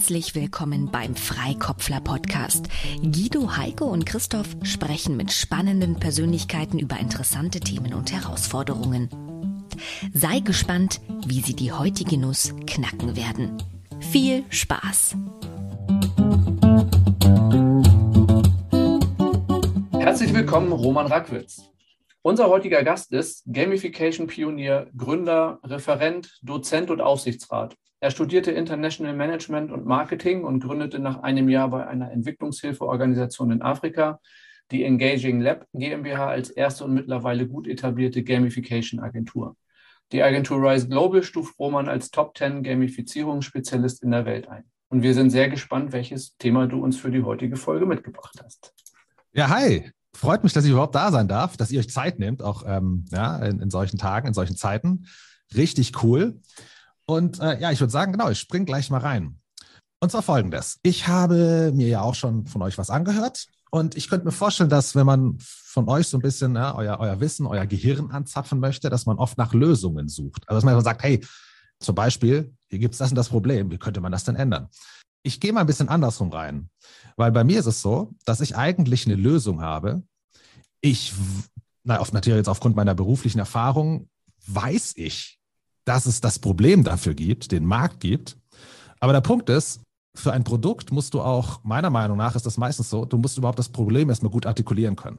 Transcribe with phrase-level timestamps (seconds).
[0.00, 2.70] Herzlich willkommen beim Freikopfler Podcast.
[3.02, 9.10] Guido, Heike und Christoph sprechen mit spannenden Persönlichkeiten über interessante Themen und Herausforderungen.
[10.14, 13.62] Sei gespannt, wie sie die heutige Nuss knacken werden.
[14.10, 15.16] Viel Spaß!
[19.98, 21.60] Herzlich willkommen, Roman Rackwitz.
[22.22, 27.76] Unser heutiger Gast ist Gamification-Pionier, Gründer, Referent, Dozent und Aufsichtsrat.
[28.00, 33.62] Er studierte International Management und Marketing und gründete nach einem Jahr bei einer Entwicklungshilfeorganisation in
[33.62, 34.20] Afrika
[34.70, 39.56] die Engaging Lab GmbH als erste und mittlerweile gut etablierte Gamification-Agentur.
[40.12, 44.64] Die Agentur Rise Global stuft Roman als Top 10 Gamifizierungsspezialist in der Welt ein.
[44.88, 48.72] Und wir sind sehr gespannt, welches Thema du uns für die heutige Folge mitgebracht hast.
[49.32, 52.42] Ja, hi freut mich, dass ich überhaupt da sein darf, dass ihr euch Zeit nehmt,
[52.42, 55.06] auch ähm, ja, in, in, solchen Tagen, in solchen Zeiten.
[55.54, 56.40] Richtig cool.
[57.10, 59.40] Und äh, ja, ich würde sagen, genau, ich springe gleich mal rein.
[59.98, 60.78] Und zwar folgendes.
[60.82, 63.48] Ich habe mir ja auch schon von euch was angehört.
[63.72, 66.98] Und ich könnte mir vorstellen, dass wenn man von euch so ein bisschen ja, euer,
[67.00, 70.48] euer Wissen, euer Gehirn anzapfen möchte, dass man oft nach Lösungen sucht.
[70.48, 71.20] Also dass man sagt, hey,
[71.80, 74.68] zum Beispiel, hier gibt es das und das Problem, wie könnte man das denn ändern?
[75.24, 76.70] Ich gehe mal ein bisschen andersrum rein.
[77.16, 80.04] Weil bei mir ist es so, dass ich eigentlich eine Lösung habe.
[80.80, 81.12] Ich,
[81.82, 84.08] na, auf, natürlich jetzt aufgrund meiner beruflichen Erfahrung,
[84.46, 85.39] weiß ich,
[85.90, 88.36] dass es das Problem dafür gibt, den Markt gibt.
[89.00, 89.80] Aber der Punkt ist,
[90.14, 93.36] für ein Produkt musst du auch, meiner Meinung nach ist das meistens so, du musst
[93.36, 95.18] überhaupt das Problem erstmal gut artikulieren können.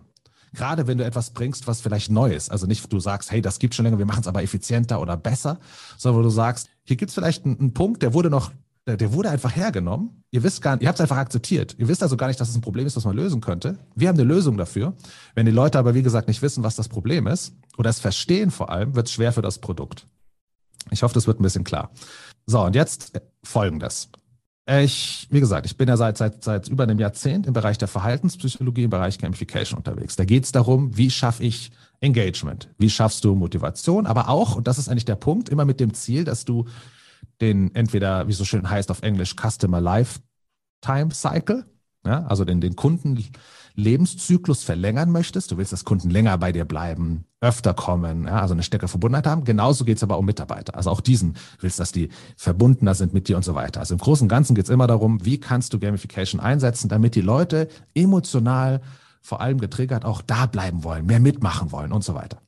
[0.53, 2.51] Gerade wenn du etwas bringst, was vielleicht neu ist.
[2.51, 5.17] Also nicht, du sagst, hey, das gibt schon länger, wir machen es aber effizienter oder
[5.17, 5.59] besser,
[5.97, 8.51] sondern wo du sagst, hier gibt es vielleicht einen, einen Punkt, der wurde noch
[8.85, 10.23] äh, der wurde einfach hergenommen.
[10.31, 11.75] Ihr wisst gar nicht, ihr habt es einfach akzeptiert.
[11.79, 13.77] Ihr wisst also gar nicht, dass es ein Problem ist, was man lösen könnte.
[13.93, 14.93] Wir haben eine Lösung dafür.
[15.35, 18.51] Wenn die Leute aber, wie gesagt, nicht wissen, was das Problem ist oder es verstehen
[18.51, 20.05] vor allem, wird es schwer für das Produkt.
[20.89, 21.91] Ich hoffe, das wird ein bisschen klar.
[22.45, 24.09] So, und jetzt äh, folgendes.
[24.67, 27.87] Ich, wie gesagt, ich bin ja seit, seit, seit über einem Jahrzehnt im Bereich der
[27.87, 30.15] Verhaltenspsychologie, im Bereich Gamification unterwegs.
[30.15, 32.69] Da geht es darum, wie schaffe ich Engagement?
[32.77, 34.05] Wie schaffst du Motivation?
[34.05, 36.65] Aber auch, und das ist eigentlich der Punkt, immer mit dem Ziel, dass du
[37.41, 41.65] den entweder, wie es so schön heißt auf Englisch, Customer Lifetime Cycle,
[42.05, 42.75] ja, also den, den
[43.75, 45.51] Kundenlebenszyklus verlängern möchtest.
[45.51, 49.27] Du willst, dass Kunden länger bei dir bleiben, öfter kommen, ja, also eine stärkere Verbundenheit
[49.27, 49.43] haben.
[49.43, 50.75] Genauso geht es aber um Mitarbeiter.
[50.75, 53.79] Also auch diesen willst, dass die verbundener sind mit dir und so weiter.
[53.79, 57.15] Also im Großen und Ganzen geht es immer darum, wie kannst du Gamification einsetzen, damit
[57.15, 58.81] die Leute emotional
[59.21, 62.41] vor allem getriggert auch da bleiben wollen, mehr mitmachen wollen und so weiter.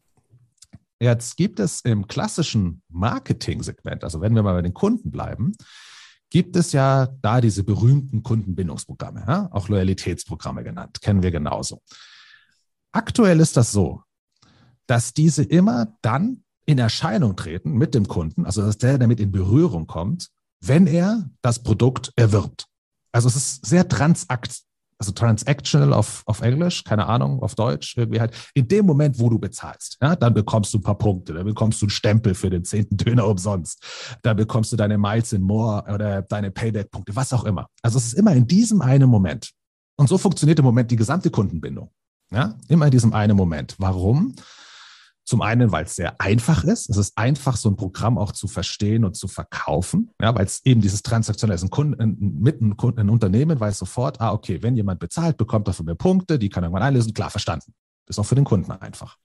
[1.00, 5.54] Jetzt gibt es im klassischen Marketing-Segment, also wenn wir mal bei den Kunden bleiben,
[6.34, 9.50] gibt es ja da diese berühmten Kundenbindungsprogramme, ja?
[9.52, 11.80] auch Loyalitätsprogramme genannt, kennen wir genauso.
[12.92, 14.02] Aktuell ist das so,
[14.88, 19.32] dass diese immer dann in Erscheinung treten mit dem Kunden, also dass der damit in
[19.32, 20.30] Berührung kommt,
[20.60, 22.66] wenn er das Produkt erwirbt.
[23.12, 24.64] Also es ist sehr transakt,
[25.04, 29.30] also transactional auf, auf Englisch, keine Ahnung, auf Deutsch, irgendwie halt, in dem Moment, wo
[29.30, 32.50] du bezahlst, ja, dann bekommst du ein paar Punkte, dann bekommst du einen Stempel für
[32.50, 33.84] den zehnten Döner umsonst,
[34.22, 37.68] dann bekommst du deine Miles in More oder deine Payback-Punkte, was auch immer.
[37.82, 39.52] Also es ist immer in diesem einen Moment.
[39.98, 41.92] Und so funktioniert im Moment die gesamte Kundenbindung.
[42.32, 43.76] Ja, immer in diesem einen Moment.
[43.78, 44.34] Warum?
[45.26, 46.90] Zum einen, weil es sehr einfach ist.
[46.90, 50.66] Es ist einfach, so ein Programm auch zu verstehen und zu verkaufen, ja, weil es
[50.66, 51.64] eben dieses transaktionelle ist.
[51.64, 55.68] Ein, Kunde, ein, mit ein, ein Unternehmen weiß sofort, ah, okay, wenn jemand bezahlt, bekommt
[55.68, 57.14] er von mir Punkte, die kann irgendwann einlösen.
[57.14, 57.74] Klar, verstanden.
[58.08, 59.18] Ist auch für den Kunden einfach.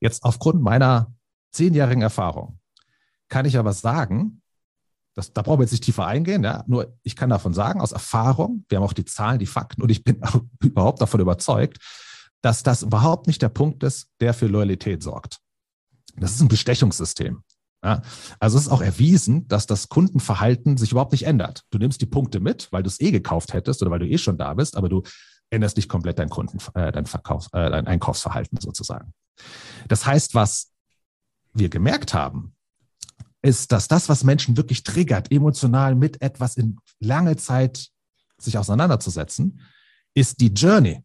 [0.00, 1.12] Jetzt aufgrund meiner
[1.52, 2.58] zehnjährigen Erfahrung
[3.28, 4.42] kann ich aber sagen,
[5.14, 7.92] das, da brauchen wir jetzt nicht tiefer eingehen, ja, nur ich kann davon sagen, aus
[7.92, 10.20] Erfahrung, wir haben auch die Zahlen, die Fakten und ich bin
[10.62, 11.78] überhaupt davon überzeugt,
[12.44, 15.38] dass das überhaupt nicht der Punkt ist, der für Loyalität sorgt.
[16.16, 17.42] Das ist ein Bestechungssystem.
[17.82, 18.02] Ja,
[18.38, 21.64] also es ist auch erwiesen, dass das Kundenverhalten sich überhaupt nicht ändert.
[21.70, 24.18] Du nimmst die Punkte mit, weil du es eh gekauft hättest oder weil du eh
[24.18, 25.02] schon da bist, aber du
[25.48, 29.12] änderst nicht komplett dein Kunden, äh, dein, Verkaufs-, äh, dein Einkaufsverhalten sozusagen.
[29.88, 30.70] Das heißt, was
[31.54, 32.54] wir gemerkt haben,
[33.42, 37.88] ist, dass das, was Menschen wirklich triggert, emotional mit etwas in lange Zeit
[38.38, 39.60] sich auseinanderzusetzen,
[40.14, 41.03] ist die Journey.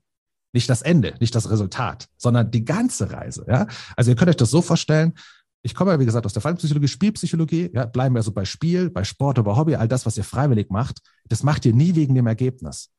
[0.51, 3.45] Nicht das Ende, nicht das Resultat, sondern die ganze Reise.
[3.47, 3.67] Ja?
[3.95, 5.13] Also ihr könnt euch das so vorstellen,
[5.61, 8.89] ich komme ja, wie gesagt, aus der Fallpsychologie, Spielpsychologie, ja, bleiben wir also bei Spiel,
[8.89, 12.15] bei Sport oder Hobby, all das, was ihr freiwillig macht, das macht ihr nie wegen
[12.15, 12.91] dem Ergebnis,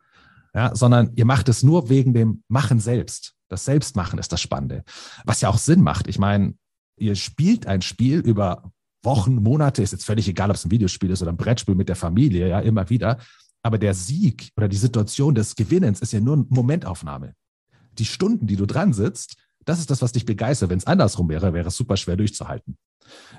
[0.55, 3.35] ja, sondern ihr macht es nur wegen dem Machen selbst.
[3.49, 4.85] Das Selbstmachen ist das Spannende,
[5.25, 6.07] was ja auch Sinn macht.
[6.07, 6.55] Ich meine,
[6.97, 8.71] ihr spielt ein Spiel über
[9.03, 11.89] Wochen, Monate, ist jetzt völlig egal, ob es ein Videospiel ist oder ein Brettspiel mit
[11.89, 13.19] der Familie, ja, immer wieder.
[13.63, 17.35] Aber der Sieg oder die Situation des Gewinnens ist ja nur eine Momentaufnahme
[18.01, 20.71] die Stunden, die du dran sitzt, das ist das, was dich begeistert.
[20.71, 22.79] Wenn es andersrum wäre, wäre es super schwer durchzuhalten.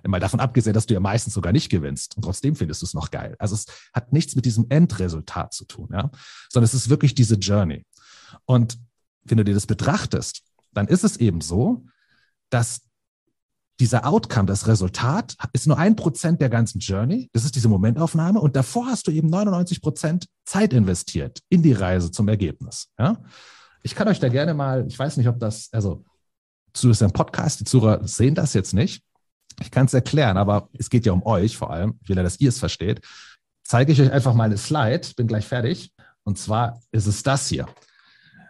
[0.05, 2.93] Mal davon abgesehen, dass du ja meistens sogar nicht gewinnst und trotzdem findest du es
[2.93, 3.35] noch geil.
[3.39, 6.11] Also es hat nichts mit diesem Endresultat zu tun, ja,
[6.49, 7.85] sondern es ist wirklich diese Journey.
[8.45, 8.77] Und
[9.23, 10.43] wenn du dir das betrachtest,
[10.73, 11.85] dann ist es eben so,
[12.49, 12.81] dass
[13.79, 17.29] dieser Outcome, das Resultat, ist nur ein Prozent der ganzen Journey.
[17.33, 18.39] Das ist diese Momentaufnahme.
[18.39, 22.89] Und davor hast du eben 99 Prozent Zeit investiert in die Reise zum Ergebnis.
[22.99, 23.23] Ja?
[23.83, 26.03] Ich kann euch da gerne mal, ich weiß nicht, ob das, also
[26.73, 29.03] zu einem Podcast, die Zuhörer sehen das jetzt nicht.
[29.59, 31.99] Ich kann es erklären, aber es geht ja um euch vor allem.
[32.01, 33.01] Ich will ja, dass ihr es versteht.
[33.63, 35.91] Zeige ich euch einfach mal eine Slide, bin gleich fertig.
[36.23, 37.67] Und zwar ist es das hier.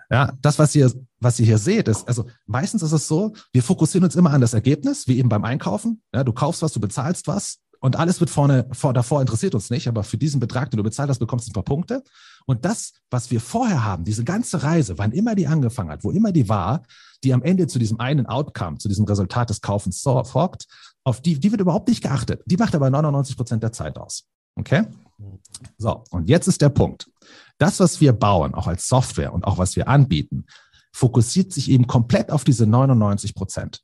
[0.10, 3.64] Ja, das, was ihr, was ihr hier seht, ist, also meistens ist es so, wir
[3.64, 6.02] fokussieren uns immer an das Ergebnis, wie eben beim Einkaufen.
[6.14, 9.72] Ja, du kaufst was, du bezahlst was und alles wird vorne, vor, davor interessiert uns
[9.72, 12.04] nicht, aber für diesen Betrag, den du bezahlt hast, bekommst du ein paar Punkte.
[12.46, 16.12] Und das, was wir vorher haben, diese ganze Reise, wann immer die angefangen hat, wo
[16.12, 16.84] immer die war,
[17.24, 20.68] die am Ende zu diesem einen Outcome, zu diesem Resultat des Kaufens folgt,
[21.04, 22.44] auf die, die wird überhaupt nicht geachtet.
[22.46, 24.26] Die macht aber 99 Prozent der Zeit aus.
[24.56, 24.84] Okay?
[25.80, 27.10] So, und jetzt ist der Punkt.
[27.58, 30.46] Das, was wir bauen, auch als Software und auch was wir anbieten,
[30.94, 33.82] fokussiert sich eben komplett auf diese 99 Prozent.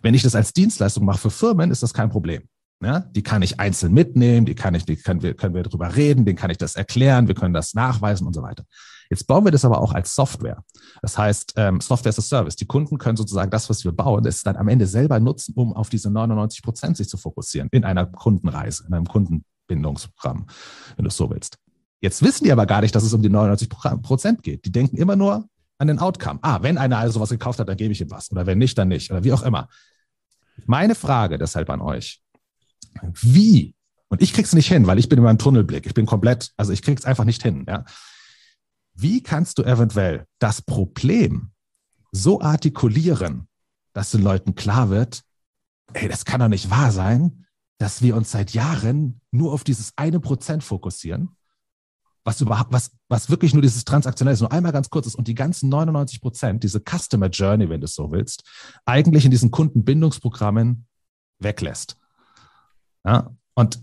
[0.00, 2.48] Wenn ich das als Dienstleistung mache für Firmen, ist das kein Problem.
[2.80, 5.96] Ja, die kann ich einzeln mitnehmen, die kann ich, die können wir, können wir drüber
[5.96, 8.64] reden, den kann ich das erklären, wir können das nachweisen und so weiter.
[9.10, 10.62] Jetzt bauen wir das aber auch als Software.
[11.02, 12.56] Das heißt, ähm, Software as a Service.
[12.56, 15.72] Die Kunden können sozusagen das, was wir bauen, das dann am Ende selber nutzen, um
[15.72, 20.46] auf diese 99 Prozent sich zu fokussieren in einer Kundenreise, in einem Kundenbindungsprogramm,
[20.96, 21.58] wenn du es so willst.
[22.00, 23.68] Jetzt wissen die aber gar nicht, dass es um die 99
[24.02, 24.64] Prozent geht.
[24.64, 25.48] Die denken immer nur
[25.78, 26.38] an den Outcome.
[26.42, 28.30] Ah, wenn einer also was gekauft hat, dann gebe ich ihm was.
[28.30, 29.10] Oder wenn nicht, dann nicht.
[29.10, 29.68] Oder wie auch immer.
[30.66, 32.20] Meine Frage deshalb an euch.
[33.20, 33.74] Wie?
[34.08, 35.86] Und ich krieg's nicht hin, weil ich bin in meinem Tunnelblick.
[35.86, 37.64] Ich bin komplett, also ich krieg's einfach nicht hin.
[37.68, 37.84] Ja?
[38.94, 41.50] Wie kannst du eventuell das Problem
[42.10, 43.48] so artikulieren,
[43.92, 45.22] dass den Leuten klar wird,
[45.92, 47.46] ey, das kann doch nicht wahr sein,
[47.78, 51.36] dass wir uns seit Jahren nur auf dieses eine Prozent fokussieren
[52.28, 55.28] was überhaupt, was, was wirklich nur dieses Transaktionelle ist, nur einmal ganz kurz ist und
[55.28, 58.44] die ganzen 99 Prozent, diese Customer Journey, wenn du es so willst,
[58.84, 60.86] eigentlich in diesen Kundenbindungsprogrammen
[61.38, 61.96] weglässt.
[63.08, 63.80] Ja, und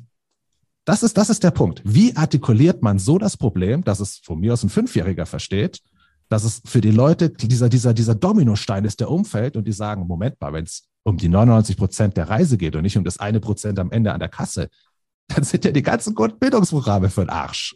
[0.86, 1.82] das ist, das ist der Punkt.
[1.84, 5.82] Wie artikuliert man so das Problem, dass es von mir aus ein Fünfjähriger versteht,
[6.30, 10.06] dass es für die Leute dieser, dieser, dieser Dominostein ist, der umfällt und die sagen,
[10.06, 13.20] Moment mal, wenn es um die 99 Prozent der Reise geht und nicht um das
[13.20, 14.70] eine Prozent am Ende an der Kasse,
[15.28, 17.76] dann sind ja die ganzen Kundenbindungsprogramme für den Arsch.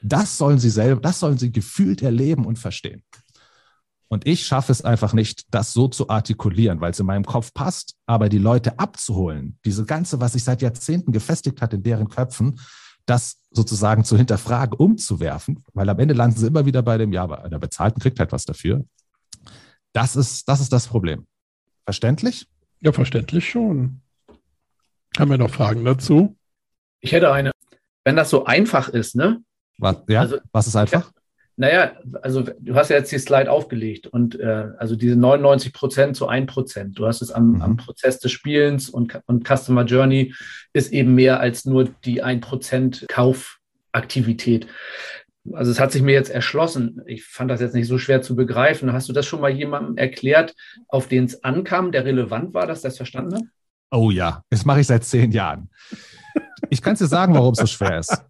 [0.00, 3.02] Das sollen sie selber, das sollen sie gefühlt erleben und verstehen.
[4.12, 7.54] Und ich schaffe es einfach nicht, das so zu artikulieren, weil es in meinem Kopf
[7.54, 12.10] passt, aber die Leute abzuholen, diese ganze, was sich seit Jahrzehnten gefestigt hat in deren
[12.10, 12.60] Köpfen,
[13.06, 17.22] das sozusagen zu hinterfragen, umzuwerfen, weil am Ende landen sie immer wieder bei dem, ja,
[17.22, 18.84] aber der Bezahlten kriegt halt was dafür.
[19.94, 21.26] Das ist, das ist das Problem.
[21.86, 22.46] Verständlich?
[22.80, 24.02] Ja, verständlich schon.
[25.16, 26.36] Haben wir noch Fragen dazu?
[27.00, 27.50] Ich hätte eine.
[28.04, 29.42] Wenn das so einfach ist, ne?
[29.78, 31.06] Was, ja, also, was ist einfach?
[31.06, 31.21] Ja,
[31.62, 31.92] naja,
[32.22, 36.26] also du hast ja jetzt die Slide aufgelegt und äh, also diese 99 Prozent zu
[36.26, 36.98] 1 Prozent.
[36.98, 37.62] Du hast es am, mhm.
[37.62, 40.34] am, Prozess des Spielens und, und Customer Journey
[40.72, 44.66] ist eben mehr als nur die 1 Prozent Kaufaktivität.
[45.52, 47.00] Also es hat sich mir jetzt erschlossen.
[47.06, 48.92] Ich fand das jetzt nicht so schwer zu begreifen.
[48.92, 50.56] Hast du das schon mal jemandem erklärt,
[50.88, 53.44] auf den es ankam, der relevant war, dass das verstanden hat?
[53.92, 55.70] Oh ja, das mache ich seit zehn Jahren.
[56.70, 58.20] Ich kann es dir sagen, warum es so schwer ist.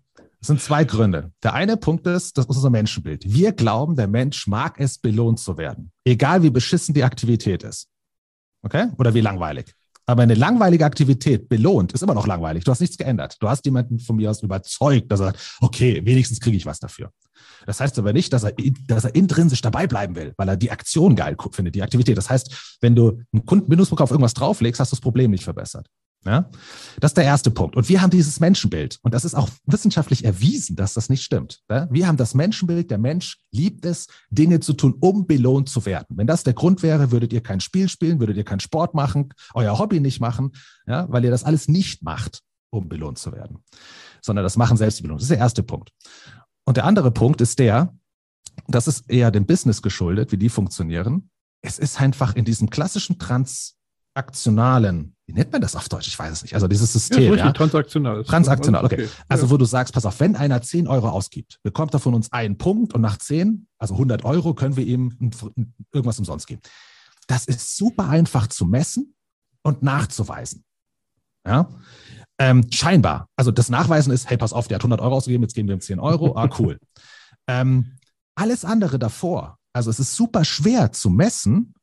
[0.42, 1.30] Es sind zwei Gründe.
[1.44, 3.32] Der eine Punkt ist, das ist unser Menschenbild.
[3.32, 5.92] Wir glauben, der Mensch mag es, belohnt zu werden.
[6.04, 7.86] Egal wie beschissen die Aktivität ist.
[8.62, 8.88] Okay?
[8.98, 9.72] Oder wie langweilig.
[10.04, 12.64] Aber eine langweilige Aktivität belohnt ist immer noch langweilig.
[12.64, 13.36] Du hast nichts geändert.
[13.38, 16.80] Du hast jemanden von mir aus überzeugt, dass er sagt, okay, wenigstens kriege ich was
[16.80, 17.12] dafür.
[17.64, 18.52] Das heißt aber nicht, dass er,
[18.88, 22.18] dass er intrinsisch dabei bleiben will, weil er die Aktion geil findet, die Aktivität.
[22.18, 25.86] Das heißt, wenn du einen Kundenbindungsprogramm auf irgendwas drauflegst, hast du das Problem nicht verbessert.
[26.24, 26.48] Ja?
[27.00, 27.76] Das ist der erste Punkt.
[27.76, 28.98] Und wir haben dieses Menschenbild.
[29.02, 31.62] Und das ist auch wissenschaftlich erwiesen, dass das nicht stimmt.
[31.68, 31.88] Ja?
[31.90, 36.16] Wir haben das Menschenbild, der Mensch liebt es, Dinge zu tun, um belohnt zu werden.
[36.16, 39.30] Wenn das der Grund wäre, würdet ihr kein Spiel spielen, würdet ihr keinen Sport machen,
[39.54, 40.52] euer Hobby nicht machen,
[40.86, 41.06] ja?
[41.10, 43.58] weil ihr das alles nicht macht, um belohnt zu werden.
[44.20, 45.18] Sondern das machen selbst die Belohnung.
[45.18, 45.90] Das ist der erste Punkt.
[46.64, 47.92] Und der andere Punkt ist der,
[48.68, 51.30] das ist eher dem Business geschuldet, wie die funktionieren.
[51.62, 53.18] Es ist einfach in diesem klassischen
[54.14, 56.08] transaktionalen wie nennt man das auf Deutsch?
[56.08, 56.54] Ich weiß es nicht.
[56.54, 57.22] Also dieses System.
[57.22, 57.52] Ja, richtig, ja?
[57.52, 58.22] transaktional.
[58.24, 59.04] Transaktional, okay.
[59.04, 59.08] okay.
[59.28, 62.30] Also wo du sagst, pass auf, wenn einer 10 Euro ausgibt, bekommt er von uns
[62.32, 65.16] einen Punkt und nach 10, also 100 Euro, können wir ihm
[65.92, 66.60] irgendwas umsonst geben.
[67.28, 69.14] Das ist super einfach zu messen
[69.62, 70.64] und nachzuweisen.
[71.46, 71.70] Ja.
[72.38, 73.28] Ähm, scheinbar.
[73.36, 75.76] Also das Nachweisen ist, hey, pass auf, der hat 100 Euro ausgegeben, jetzt geben wir
[75.76, 76.36] ihm 10 Euro.
[76.36, 76.78] Ah, cool.
[77.46, 77.96] ähm,
[78.34, 81.74] alles andere davor, also es ist super schwer zu messen,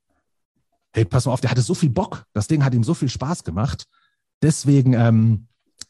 [0.93, 3.10] hey, pass mal auf, der hatte so viel Bock, das Ding hat ihm so viel
[3.10, 3.86] Spaß gemacht,
[4.41, 5.48] deswegen, ähm,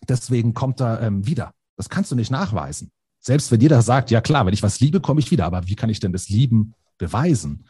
[0.07, 1.53] deswegen kommt er ähm, wieder.
[1.77, 2.91] Das kannst du nicht nachweisen.
[3.19, 5.75] Selbst wenn jeder sagt, ja klar, wenn ich was liebe, komme ich wieder, aber wie
[5.75, 7.65] kann ich denn das Lieben beweisen?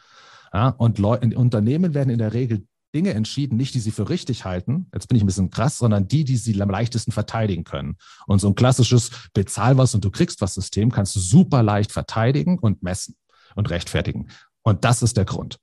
[0.52, 4.44] Ja, und Leu Unternehmen werden in der Regel Dinge entschieden, nicht die sie für richtig
[4.44, 7.96] halten, jetzt bin ich ein bisschen krass, sondern die, die sie am leichtesten verteidigen können.
[8.26, 11.92] Und so ein klassisches Bezahl was und du kriegst was System kannst du super leicht
[11.92, 13.14] verteidigen und messen
[13.54, 14.28] und rechtfertigen.
[14.62, 15.58] Und das ist der Grund.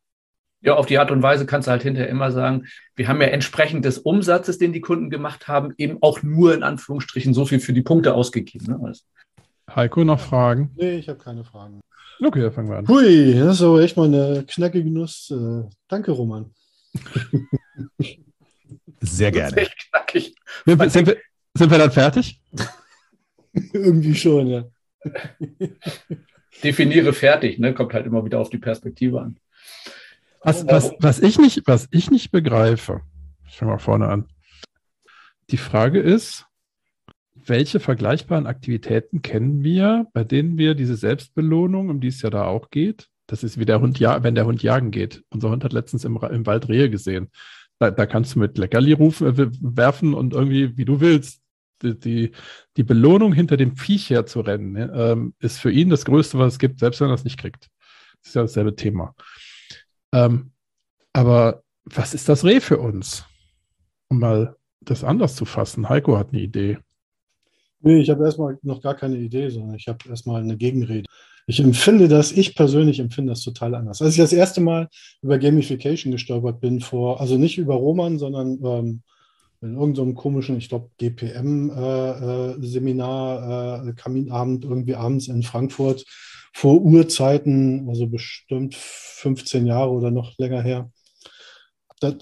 [0.67, 3.27] Ja, auf die Art und Weise kannst du halt hinterher immer sagen, wir haben ja
[3.27, 7.61] entsprechend des Umsatzes, den die Kunden gemacht haben, eben auch nur in Anführungsstrichen so viel
[7.61, 8.65] für die Punkte ausgegeben.
[8.65, 8.79] Ne?
[8.83, 9.03] Also
[9.73, 10.71] Heiko, noch Fragen?
[10.75, 11.79] Nee, ich habe keine Fragen.
[12.21, 12.87] Okay, dann fangen wir an.
[12.89, 15.31] Hui, das ist aber echt mal eine knackige Nuss.
[15.31, 16.51] Äh, danke, Roman.
[18.99, 19.55] Sehr gerne.
[19.55, 20.35] echt knackig.
[20.65, 21.17] Sind wir, sind, wir,
[21.53, 22.41] sind wir dann fertig?
[23.71, 24.65] Irgendwie schon, ja.
[26.61, 27.73] Definiere fertig, ne?
[27.73, 29.37] Kommt halt immer wieder auf die Perspektive an.
[30.47, 33.01] Was, was, was, ich, nicht, was ich nicht begreife,
[33.49, 34.29] ich fange mal vorne an.
[35.49, 36.45] Die Frage ist,
[37.35, 42.45] welche vergleichbaren Aktivitäten kennen wir, bei denen wir diese Selbstbelohnung, um die es ja da
[42.45, 45.21] auch geht, das ist wie der Hund, ja, wenn der Hund jagen geht.
[45.31, 47.29] Unser Hund hat letztens im, im Wald Rehe gesehen.
[47.77, 51.41] Da, da, kannst du mit Leckerli rufen, äh, werfen und irgendwie, wie du willst.
[51.81, 52.31] Die, die,
[52.77, 56.79] die Belohnung hinter dem Viech herzurennen, ähm, ist für ihn das Größte, was es gibt,
[56.79, 57.67] selbst wenn er es nicht kriegt.
[58.21, 59.13] Das ist ja dasselbe Thema.
[60.13, 60.51] Ähm,
[61.13, 63.25] aber was ist das Reh für uns?
[64.09, 65.89] Um mal das anders zu fassen.
[65.89, 66.77] Heiko hat eine Idee.
[67.81, 71.07] Nee, ich habe erstmal noch gar keine Idee, sondern ich habe erstmal eine Gegenrede.
[71.45, 74.01] Ich empfinde das, ich persönlich empfinde das total anders.
[74.01, 74.89] Als ich das erste Mal
[75.21, 79.03] über Gamification gestolpert bin, vor, also nicht über Roman, sondern ähm,
[79.61, 86.03] in irgendeinem komischen, ich glaube, GPM-Seminar, äh, äh, Kaminabend irgendwie abends in Frankfurt
[86.53, 90.91] vor Urzeiten, also bestimmt 15 Jahre oder noch länger her.
[91.99, 92.13] Da,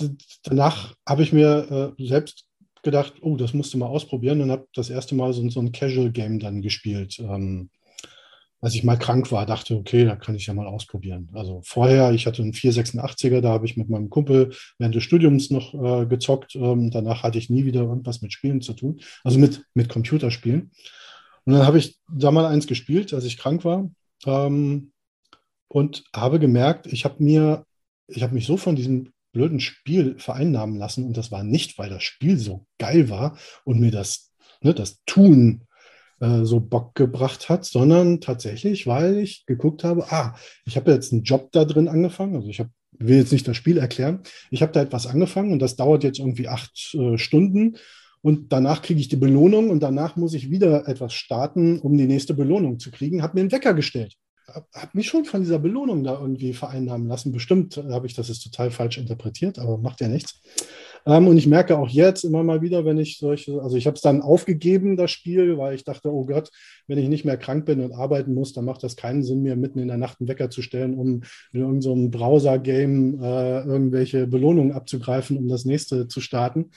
[0.44, 2.46] danach habe ich mir äh, selbst
[2.84, 5.72] gedacht, oh, das musst du mal ausprobieren und habe das erste Mal so, so ein
[5.72, 7.20] Casual-Game dann gespielt.
[7.20, 7.70] Ähm,
[8.62, 11.30] als ich mal krank war, dachte, okay, da kann ich ja mal ausprobieren.
[11.34, 15.52] Also vorher, ich hatte einen 486er, da habe ich mit meinem Kumpel während des Studiums
[15.52, 16.56] noch äh, gezockt.
[16.56, 20.72] Ähm, danach hatte ich nie wieder irgendwas mit Spielen zu tun, also mit, mit Computerspielen.
[21.44, 23.90] Und dann habe ich da mal eins gespielt, als ich krank war.
[24.26, 24.92] Ähm,
[25.68, 27.66] und habe gemerkt, ich habe mir,
[28.08, 31.06] ich habe mich so von diesem blöden Spiel vereinnahmen lassen.
[31.06, 34.32] Und das war nicht, weil das Spiel so geil war und mir das,
[34.62, 35.66] ne, das Tun
[36.22, 41.12] äh, so Bock gebracht hat, sondern tatsächlich, weil ich geguckt habe, ah, ich habe jetzt
[41.12, 42.36] einen Job da drin angefangen.
[42.36, 42.70] Also ich habe
[43.00, 44.22] will jetzt nicht das Spiel erklären.
[44.52, 47.78] Ich habe da etwas angefangen und das dauert jetzt irgendwie acht äh, Stunden
[48.26, 52.08] und danach kriege ich die Belohnung und danach muss ich wieder etwas starten, um die
[52.08, 53.22] nächste Belohnung zu kriegen.
[53.22, 54.18] Habe mir einen Wecker gestellt
[54.48, 57.32] habe mich schon von dieser Belohnung da irgendwie vereinnahmen lassen.
[57.32, 60.40] Bestimmt habe ich das ist total falsch interpretiert, aber macht ja nichts.
[61.06, 63.96] Ähm, und ich merke auch jetzt immer mal wieder, wenn ich solche, also ich habe
[63.96, 66.50] es dann aufgegeben, das Spiel, weil ich dachte, oh Gott,
[66.88, 69.56] wenn ich nicht mehr krank bin und arbeiten muss, dann macht das keinen Sinn, mir
[69.56, 74.28] mitten in der Nacht einen Wecker zu stellen, um in irgendeinem so Browser-Game äh, irgendwelche
[74.28, 76.72] Belohnungen abzugreifen, um das nächste zu starten.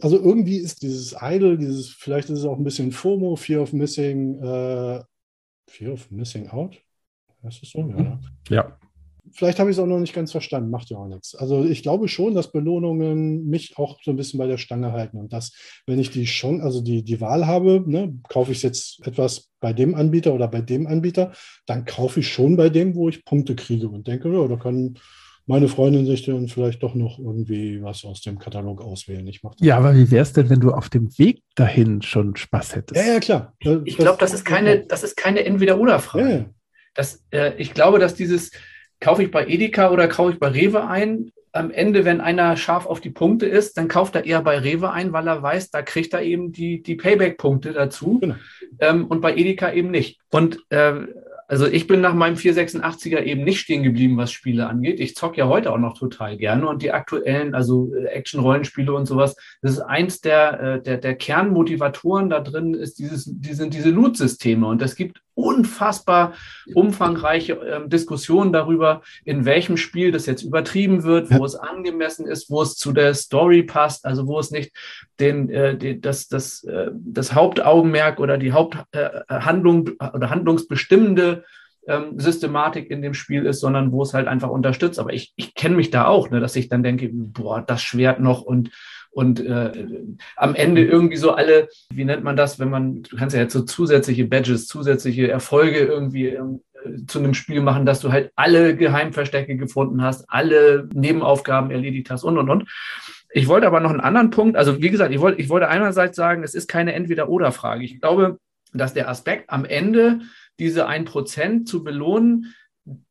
[0.00, 3.72] Also irgendwie ist dieses Idle, dieses, vielleicht ist es auch ein bisschen FOMO, Fear of
[3.72, 5.02] Missing, äh,
[5.68, 6.80] Fear of Missing Out?
[7.42, 7.96] Das ist so, ja.
[7.96, 8.20] Ne?
[8.48, 8.78] Ja.
[9.32, 11.34] Vielleicht habe ich es auch noch nicht ganz verstanden, macht ja auch nichts.
[11.34, 15.18] Also ich glaube schon, dass Belohnungen mich auch so ein bisschen bei der Stange halten
[15.18, 15.52] und dass,
[15.86, 19.72] wenn ich die schon, also die, die Wahl habe, ne, kaufe ich jetzt etwas bei
[19.72, 21.32] dem Anbieter oder bei dem Anbieter,
[21.66, 24.98] dann kaufe ich schon bei dem, wo ich Punkte kriege und denke, ja, da kann
[25.50, 29.26] meine Freundin sich dann vielleicht doch noch irgendwie was aus dem Katalog auswählen.
[29.26, 32.76] Ich ja, aber wie wäre es denn, wenn du auf dem Weg dahin schon Spaß
[32.76, 33.04] hättest?
[33.04, 33.52] Ja, ja, klar.
[33.84, 36.30] Ich glaube, das ist keine, das ist keine Entweder-Oder-Frage.
[36.30, 36.44] Ja,
[36.94, 38.52] das, äh, ich glaube, dass dieses,
[39.00, 42.86] kaufe ich bei Edeka oder kaufe ich bei Rewe ein, am Ende, wenn einer scharf
[42.86, 45.82] auf die Punkte ist, dann kauft er eher bei Rewe ein, weil er weiß, da
[45.82, 48.36] kriegt er eben die, die Payback-Punkte dazu genau.
[48.78, 50.20] ähm, und bei Edeka eben nicht.
[50.30, 50.92] Und äh,
[51.50, 55.00] also ich bin nach meinem 486er eben nicht stehen geblieben, was Spiele angeht.
[55.00, 59.06] Ich zocke ja heute auch noch total gerne und die aktuellen, also äh, Action-Rollenspiele und
[59.06, 63.74] sowas, das ist eins der, äh, der, der Kernmotivatoren da drin, ist dieses, die sind
[63.74, 66.34] diese Loot-Systeme und es gibt unfassbar
[66.74, 71.44] umfangreiche äh, Diskussionen darüber, in welchem Spiel das jetzt übertrieben wird, wo ja.
[71.44, 74.72] es angemessen ist, wo es zu der Story passt, also wo es nicht
[75.18, 81.44] den, äh, den das, das, äh, das Hauptaugenmerk oder die Haupthandlung äh, oder handlungsbestimmende
[81.86, 84.98] ähm, Systematik in dem Spiel ist, sondern wo es halt einfach unterstützt.
[84.98, 88.20] Aber ich, ich kenne mich da auch, ne, dass ich dann denke, boah, das Schwert
[88.20, 88.70] noch und
[89.10, 89.72] und äh,
[90.36, 93.52] am Ende irgendwie so alle, wie nennt man das, wenn man, du kannst ja jetzt
[93.52, 96.42] so zusätzliche Badges, zusätzliche Erfolge irgendwie äh,
[97.06, 102.24] zu einem Spiel machen, dass du halt alle Geheimverstecke gefunden hast, alle Nebenaufgaben erledigt hast
[102.24, 102.68] und, und, und.
[103.32, 106.16] Ich wollte aber noch einen anderen Punkt, also wie gesagt, ich wollte, ich wollte einerseits
[106.16, 107.84] sagen, es ist keine Entweder-Oder-Frage.
[107.84, 108.38] Ich glaube,
[108.72, 110.20] dass der Aspekt am Ende
[110.58, 112.54] diese ein Prozent zu belohnen,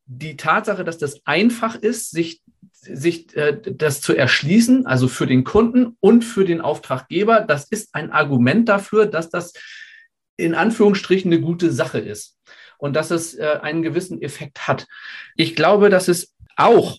[0.05, 2.41] die Tatsache, dass das einfach ist, sich
[2.81, 7.93] sich äh, das zu erschließen, also für den Kunden und für den Auftraggeber, das ist
[7.93, 9.53] ein Argument dafür, dass das
[10.38, 12.38] in Anführungsstrichen eine gute Sache ist
[12.77, 14.88] und dass es äh, einen gewissen Effekt hat.
[15.36, 16.98] Ich glaube, dass es auch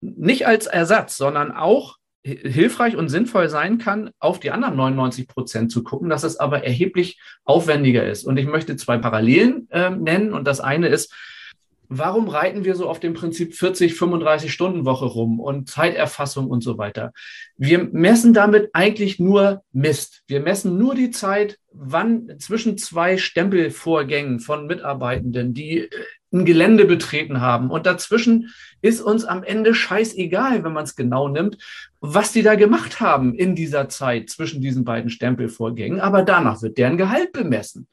[0.00, 5.72] nicht als Ersatz, sondern auch hilfreich und sinnvoll sein kann, auf die anderen 99 Prozent
[5.72, 8.24] zu gucken, dass es aber erheblich aufwendiger ist.
[8.24, 10.32] Und ich möchte zwei Parallelen äh, nennen.
[10.32, 11.12] Und das eine ist,
[11.98, 16.62] warum reiten wir so auf dem Prinzip 40, 35 Stunden Woche rum und Zeiterfassung und
[16.62, 17.12] so weiter?
[17.56, 20.22] Wir messen damit eigentlich nur Mist.
[20.26, 25.90] Wir messen nur die Zeit, wann zwischen zwei Stempelvorgängen von Mitarbeitenden, die äh,
[26.32, 27.70] ein Gelände betreten haben.
[27.70, 31.58] Und dazwischen ist uns am Ende scheißegal, wenn man es genau nimmt,
[32.00, 36.00] was die da gemacht haben in dieser Zeit zwischen diesen beiden Stempelvorgängen.
[36.00, 37.86] Aber danach wird deren Gehalt bemessen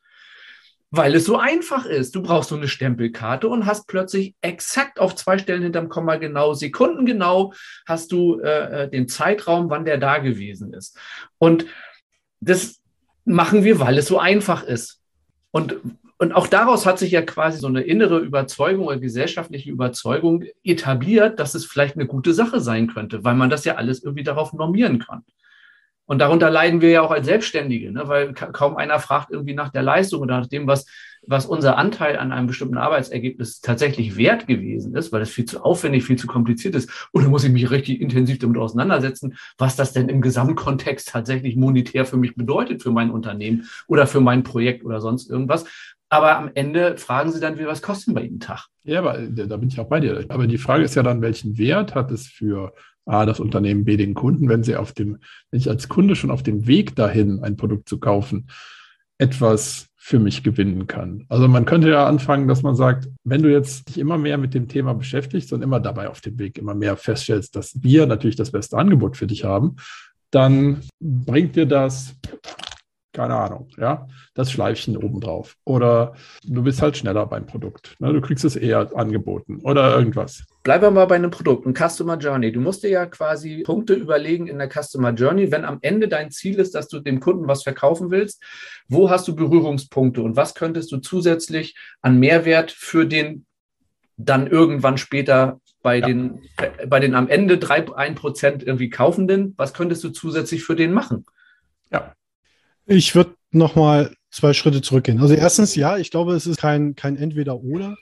[0.92, 2.16] weil es so einfach ist.
[2.16, 6.54] Du brauchst so eine Stempelkarte und hast plötzlich exakt auf zwei Stellen hinterm Komma genau,
[6.54, 7.54] sekundengenau
[7.86, 10.98] hast du äh, äh, den Zeitraum, wann der da gewesen ist.
[11.38, 11.66] Und
[12.42, 12.82] das
[13.26, 15.02] machen wir, weil es so einfach ist.
[15.52, 15.78] Und,
[16.18, 21.40] und auch daraus hat sich ja quasi so eine innere Überzeugung oder gesellschaftliche Überzeugung etabliert,
[21.40, 24.54] dass es vielleicht eine gute Sache sein könnte, weil man das ja alles irgendwie darauf
[24.54, 25.24] normieren kann.
[26.10, 28.08] Und darunter leiden wir ja auch als Selbstständige, ne?
[28.08, 30.88] weil kaum einer fragt irgendwie nach der Leistung oder nach dem, was,
[31.28, 35.64] was unser Anteil an einem bestimmten Arbeitsergebnis tatsächlich wert gewesen ist, weil das viel zu
[35.64, 36.90] aufwendig, viel zu kompliziert ist.
[37.14, 42.06] Oder muss ich mich richtig intensiv damit auseinandersetzen, was das denn im Gesamtkontext tatsächlich monetär
[42.06, 45.66] für mich bedeutet, für mein Unternehmen oder für mein Projekt oder sonst irgendwas.
[46.10, 48.66] Aber am Ende fragen sie dann, wie was kostet bei Ihnen Tag?
[48.84, 50.26] Ja, aber da bin ich auch bei dir.
[50.30, 52.74] Aber die Frage ist ja dann, welchen Wert hat es für
[53.06, 55.18] A, das Unternehmen, B, den Kunden, wenn sie auf dem,
[55.52, 58.48] wenn ich als Kunde schon auf dem Weg dahin, ein Produkt zu kaufen,
[59.18, 61.26] etwas für mich gewinnen kann.
[61.28, 64.54] Also man könnte ja anfangen, dass man sagt, wenn du jetzt dich immer mehr mit
[64.54, 68.38] dem Thema beschäftigst und immer dabei auf dem Weg immer mehr feststellst, dass wir natürlich
[68.38, 69.76] das beste Angebot für dich haben,
[70.32, 72.16] dann bringt dir das
[73.12, 75.56] keine Ahnung, ja, das Schleifchen obendrauf.
[75.66, 77.96] Oder du bist halt schneller beim Produkt.
[78.00, 78.14] Ne?
[78.14, 80.44] Du kriegst es eher angeboten oder irgendwas.
[80.64, 82.52] Bleiben wir mal bei einem Produkt, ein Customer Journey.
[82.52, 86.30] Du musst dir ja quasi Punkte überlegen in der Customer Journey, wenn am Ende dein
[86.30, 88.44] Ziel ist, dass du dem Kunden was verkaufen willst.
[88.88, 93.46] Wo hast du Berührungspunkte und was könntest du zusätzlich an Mehrwert für den
[94.18, 96.08] dann irgendwann später bei ja.
[96.08, 96.42] den,
[96.88, 100.92] bei den am Ende drei, ein Prozent irgendwie Kaufenden, was könntest du zusätzlich für den
[100.92, 101.26] machen?
[101.92, 102.14] Ja,
[102.90, 105.20] ich würde nochmal zwei Schritte zurückgehen.
[105.22, 107.96] Also erstens, ja, ich glaube, es ist kein, kein Entweder-Oder.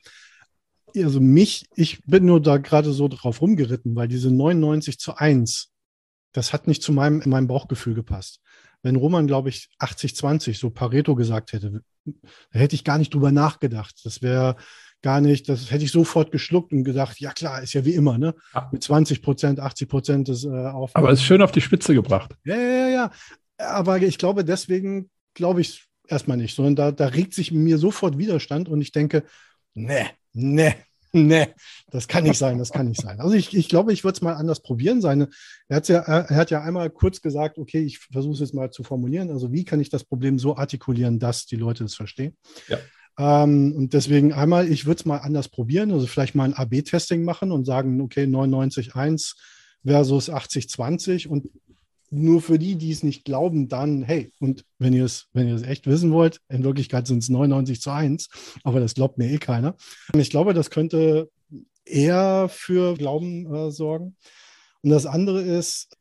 [0.96, 5.72] Also mich, ich bin nur da gerade so drauf rumgeritten, weil diese 99 zu 1,
[6.32, 8.42] das hat nicht zu meinem, meinem Bauchgefühl gepasst.
[8.82, 13.32] Wenn Roman, glaube ich, 80-20, so Pareto gesagt hätte, da hätte ich gar nicht drüber
[13.32, 14.00] nachgedacht.
[14.06, 14.56] Das wäre
[15.02, 18.18] gar nicht, das hätte ich sofort geschluckt und gesagt, ja klar, ist ja wie immer,
[18.18, 18.34] ne?
[18.54, 18.70] Ja.
[18.72, 20.96] Mit 20 Prozent, 80 Prozent des äh, Aufwands.
[20.96, 22.36] Aber es ist schön auf die Spitze gebracht.
[22.44, 23.12] Ja, ja, ja, ja.
[23.58, 28.18] Aber ich glaube, deswegen glaube ich erstmal nicht, sondern da, da regt sich mir sofort
[28.18, 29.24] Widerstand und ich denke,
[29.74, 30.76] ne, ne,
[31.12, 31.54] ne,
[31.92, 33.20] das kann nicht sein, das kann nicht sein.
[33.20, 35.02] Also ich, ich glaube, ich würde es mal anders probieren.
[35.02, 35.30] Seine,
[35.68, 38.84] er, ja, er hat ja einmal kurz gesagt, okay, ich versuche es jetzt mal zu
[38.84, 39.32] formulieren.
[39.32, 42.38] Also wie kann ich das Problem so artikulieren, dass die Leute es verstehen?
[42.68, 42.78] Ja.
[43.20, 47.24] Ähm, und deswegen einmal, ich würde es mal anders probieren, also vielleicht mal ein AB-Testing
[47.24, 49.34] machen und sagen, okay, 99,1
[49.84, 51.50] versus 80,20 und
[52.10, 55.88] nur für die, die es nicht glauben, dann, hey, und wenn ihr es, wenn echt
[55.88, 58.30] wissen wollt, in Wirklichkeit sind es 99 zu 1,
[58.64, 59.76] aber das glaubt mir eh keiner.
[60.16, 61.30] Ich glaube, das könnte
[61.86, 64.16] eher für Glauben äh, sorgen.
[64.82, 65.97] Und das andere ist,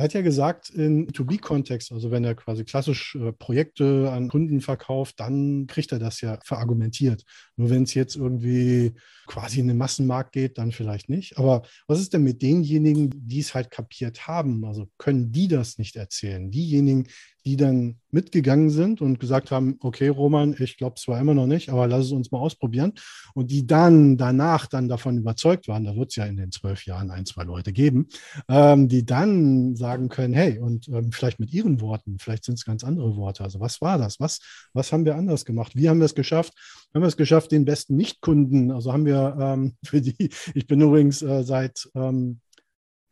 [0.00, 4.62] er hat ja gesagt, in B2B-Kontext, also wenn er quasi klassisch äh, Projekte an Kunden
[4.62, 7.22] verkauft, dann kriegt er das ja verargumentiert.
[7.56, 8.94] Nur wenn es jetzt irgendwie
[9.26, 11.36] quasi in den Massenmarkt geht, dann vielleicht nicht.
[11.36, 14.64] Aber was ist denn mit denjenigen, die es halt kapiert haben?
[14.64, 16.50] Also können die das nicht erzählen?
[16.50, 17.06] Diejenigen,
[17.44, 21.70] die dann mitgegangen sind und gesagt haben, okay, Roman, ich glaube zwar immer noch nicht,
[21.70, 22.92] aber lass es uns mal ausprobieren.
[23.34, 26.84] Und die dann danach dann davon überzeugt waren, da wird es ja in den zwölf
[26.86, 28.08] Jahren ein, zwei Leute geben,
[28.48, 32.64] ähm, die dann sagen können, hey, und ähm, vielleicht mit ihren Worten, vielleicht sind es
[32.64, 33.44] ganz andere Worte.
[33.44, 34.20] Also was war das?
[34.20, 34.40] Was,
[34.72, 35.76] was haben wir anders gemacht?
[35.76, 36.52] Wie haben wir es geschafft?
[36.92, 40.80] Haben wir es geschafft, den besten Nichtkunden, also haben wir ähm, für die, ich bin
[40.80, 42.40] übrigens äh, seit ähm,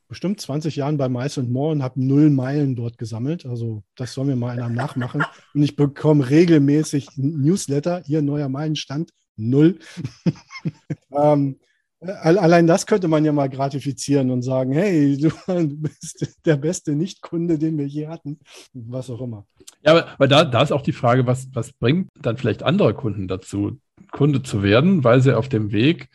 [0.08, 3.46] bestimmt 20 Jahren bei Mice and More und habe null Meilen dort gesammelt.
[3.46, 5.24] Also das soll mir mal einer nachmachen.
[5.54, 9.78] Und ich bekomme regelmäßig Newsletter, ihr neuer Meilenstand, null.
[11.12, 11.56] ähm,
[12.00, 15.30] allein das könnte man ja mal gratifizieren und sagen, hey, du
[15.76, 18.38] bist der beste Nichtkunde, den wir je hatten,
[18.72, 19.46] was auch immer.
[19.82, 22.94] Ja, aber, aber da, da ist auch die Frage, was, was bringt dann vielleicht andere
[22.94, 23.78] Kunden dazu,
[24.10, 26.08] Kunde zu werden, weil sie auf dem Weg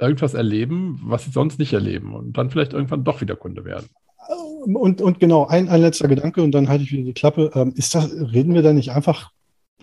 [0.00, 3.88] irgendwas erleben, was sie sonst nicht erleben und dann vielleicht irgendwann doch wieder Kunde werden.
[4.64, 7.50] Und, und genau, ein, ein letzter Gedanke und dann halte ich wieder die Klappe.
[7.54, 9.30] Ähm, ist das, reden wir da nicht einfach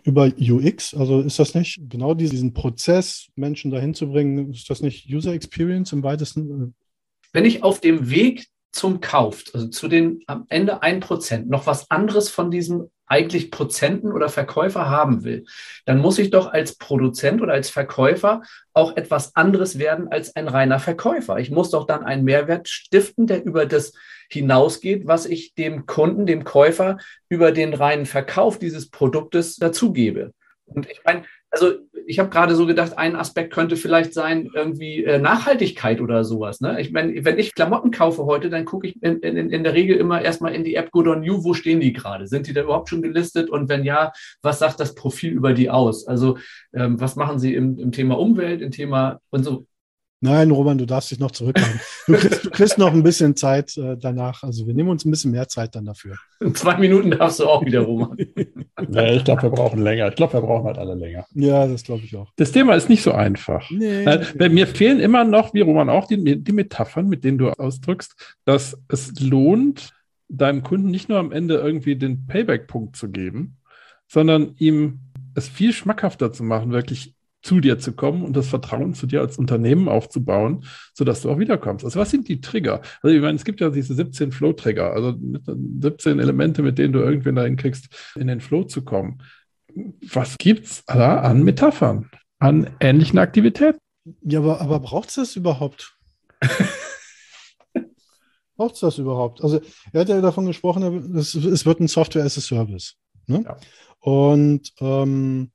[0.03, 0.93] über UX?
[0.93, 5.33] Also ist das nicht genau diesen Prozess, Menschen dahin zu bringen, ist das nicht User
[5.33, 6.75] Experience im weitesten?
[7.33, 11.89] Wenn ich auf dem Weg zum Kauf, also zu den am Ende 1%, noch was
[11.89, 15.45] anderes von diesem eigentlich Prozenten oder Verkäufer haben will,
[15.85, 18.41] dann muss ich doch als Produzent oder als Verkäufer
[18.73, 21.39] auch etwas anderes werden als ein reiner Verkäufer.
[21.39, 23.93] Ich muss doch dann einen Mehrwert stiften, der über das
[24.29, 26.97] hinausgeht, was ich dem Kunden, dem Käufer
[27.29, 30.33] über den reinen Verkauf dieses Produktes dazugebe.
[30.65, 31.73] Und ich meine, also
[32.05, 36.61] ich habe gerade so gedacht, ein Aspekt könnte vielleicht sein, irgendwie äh, Nachhaltigkeit oder sowas.
[36.61, 36.79] Ne?
[36.79, 39.97] Ich meine, wenn ich Klamotten kaufe heute, dann gucke ich in, in, in der Regel
[39.97, 42.27] immer erstmal in die App Good on You, wo stehen die gerade?
[42.27, 43.49] Sind die da überhaupt schon gelistet?
[43.49, 46.07] Und wenn ja, was sagt das Profil über die aus?
[46.07, 46.37] Also
[46.73, 49.65] ähm, was machen sie im, im Thema Umwelt, im Thema und so
[50.19, 51.79] Nein, Roman, du darfst dich noch zurückhalten.
[52.07, 54.41] Du kriegst, du kriegst noch ein bisschen Zeit äh, danach.
[54.41, 56.15] Also wir nehmen uns ein bisschen mehr Zeit dann dafür.
[56.39, 58.17] In zwei Minuten darfst du auch wieder, Roman.
[58.89, 60.09] ja, ich glaube, wir brauchen länger.
[60.09, 61.25] Ich glaube, wir brauchen halt alle länger.
[61.33, 62.31] Ja, das glaube ich auch.
[62.35, 63.69] Das Thema ist nicht so einfach.
[63.71, 67.49] Nee, äh, mir fehlen immer noch, wie Roman auch, die, die Metaphern, mit denen du
[67.49, 69.93] ausdrückst, dass es lohnt,
[70.29, 73.57] deinem Kunden nicht nur am Ende irgendwie den Payback-Punkt zu geben,
[74.07, 74.99] sondern ihm
[75.33, 77.16] es viel schmackhafter zu machen, wirklich
[77.47, 81.39] zu dir zu kommen und das Vertrauen zu dir als Unternehmen aufzubauen, sodass du auch
[81.39, 81.85] wiederkommst.
[81.85, 82.81] Also was sind die Trigger?
[83.01, 86.99] Also ich meine, es gibt ja diese 17 Flow-Trigger, also 17 Elemente, mit denen du
[86.99, 89.23] irgendwann dahin kriegst, in den Flow zu kommen.
[90.11, 93.79] Was gibt es da an Metaphern, an ähnlichen Aktivitäten?
[94.23, 95.97] Ja, aber, aber braucht es das überhaupt?
[98.57, 99.41] braucht es das überhaupt?
[99.41, 99.61] Also
[99.93, 102.95] er hat ja davon gesprochen, es, es wird ein Software as a Service.
[103.25, 103.45] Ne?
[103.45, 103.57] Ja.
[104.01, 105.51] Und ähm,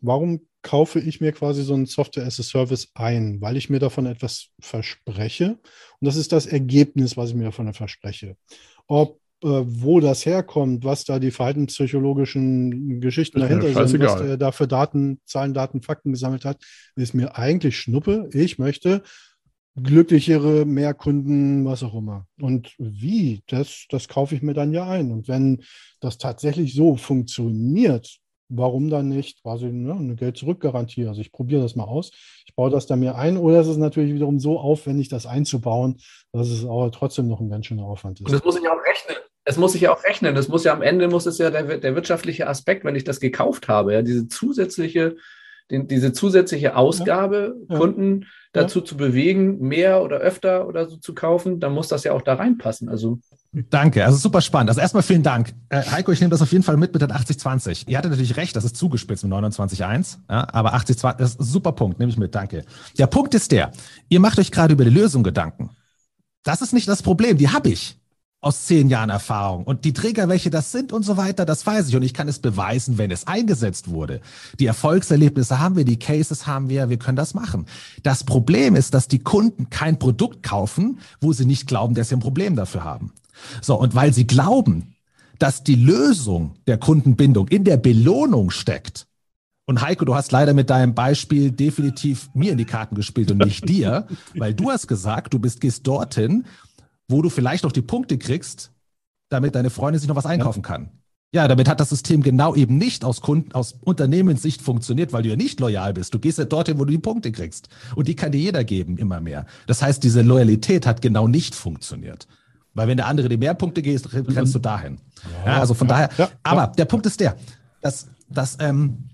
[0.00, 3.80] warum kaufe ich mir quasi so ein Software as a Service ein, weil ich mir
[3.80, 5.58] davon etwas verspreche.
[6.00, 8.36] Und das ist das Ergebnis, was ich mir davon verspreche.
[8.86, 14.52] Ob äh, wo das herkommt, was da die verhaltenspsychologischen Geschichten dahinter sind, was er da
[14.52, 16.62] für Daten, Zahlen, Daten, Fakten gesammelt hat,
[16.94, 18.30] ist mir eigentlich Schnuppe.
[18.32, 19.02] Ich möchte
[19.74, 22.26] glücklichere, mehr Kunden, was auch immer.
[22.40, 25.10] Und wie, das, das kaufe ich mir dann ja ein.
[25.10, 25.64] Und wenn
[25.98, 28.18] das tatsächlich so funktioniert,
[28.54, 31.06] warum dann nicht quasi ne, eine Geld-Zurück-Garantie?
[31.06, 32.10] Also ich probiere das mal aus,
[32.46, 35.98] ich baue das dann mir ein oder es ist natürlich wiederum so aufwendig, das einzubauen,
[36.32, 38.26] dass es aber trotzdem noch ein ganz schöner Aufwand ist.
[38.26, 39.16] Und das muss ich auch rechnen.
[39.44, 40.34] Es muss sich ja auch rechnen.
[40.34, 43.18] Das muss ja am Ende muss es ja der, der wirtschaftliche Aspekt, wenn ich das
[43.18, 45.16] gekauft habe, ja, diese zusätzliche,
[45.70, 47.80] den, diese zusätzliche Ausgabe, ja, ja.
[47.80, 52.12] Kunden dazu zu bewegen, mehr oder öfter oder so zu kaufen, dann muss das ja
[52.12, 52.88] auch da reinpassen.
[52.88, 53.18] Also
[53.54, 54.70] Danke, also super spannend.
[54.70, 55.52] Also erstmal vielen Dank.
[55.68, 57.86] Äh, Heiko, ich nehme das auf jeden Fall mit mit den 80-20.
[57.86, 61.44] Ihr hattet natürlich recht, das ist zugespitzt mit 29-1, ja, aber 80-20, das ist ein
[61.44, 62.64] super Punkt, nehme ich mit, danke.
[62.96, 63.72] Der Punkt ist der,
[64.08, 65.68] ihr macht euch gerade über die Lösung Gedanken.
[66.44, 67.98] Das ist nicht das Problem, die habe ich
[68.40, 69.64] aus zehn Jahren Erfahrung.
[69.64, 71.94] Und die Träger, welche das sind und so weiter, das weiß ich.
[71.94, 74.20] Und ich kann es beweisen, wenn es eingesetzt wurde.
[74.58, 77.66] Die Erfolgserlebnisse haben wir, die Cases haben wir, wir können das machen.
[78.02, 82.16] Das Problem ist, dass die Kunden kein Produkt kaufen, wo sie nicht glauben, dass sie
[82.16, 83.12] ein Problem dafür haben.
[83.60, 84.94] So, und weil sie glauben,
[85.38, 89.06] dass die Lösung der Kundenbindung in der Belohnung steckt,
[89.64, 93.38] und Heiko, du hast leider mit deinem Beispiel definitiv mir in die Karten gespielt und
[93.38, 96.44] nicht dir, weil du hast gesagt, du bist, gehst dorthin,
[97.08, 98.72] wo du vielleicht noch die Punkte kriegst,
[99.28, 100.90] damit deine Freundin sich noch was einkaufen kann.
[101.34, 105.30] Ja, damit hat das System genau eben nicht aus Kunden, aus Unternehmenssicht funktioniert, weil du
[105.30, 106.12] ja nicht loyal bist.
[106.12, 107.70] Du gehst ja dorthin, wo du die Punkte kriegst.
[107.94, 109.46] Und die kann dir jeder geben, immer mehr.
[109.66, 112.26] Das heißt, diese Loyalität hat genau nicht funktioniert.
[112.74, 114.98] Weil wenn der andere die mehr Punkte geht, rennst du dahin.
[115.44, 117.36] Ja, also von ja, daher, ja, aber der Punkt ist der,
[117.80, 119.10] dass, dass ähm,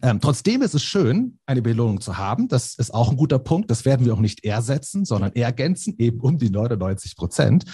[0.00, 2.48] ähm, trotzdem ist es schön, eine Belohnung zu haben.
[2.48, 3.70] Das ist auch ein guter Punkt.
[3.70, 7.64] Das werden wir auch nicht ersetzen, sondern ergänzen, eben um die 99 Prozent.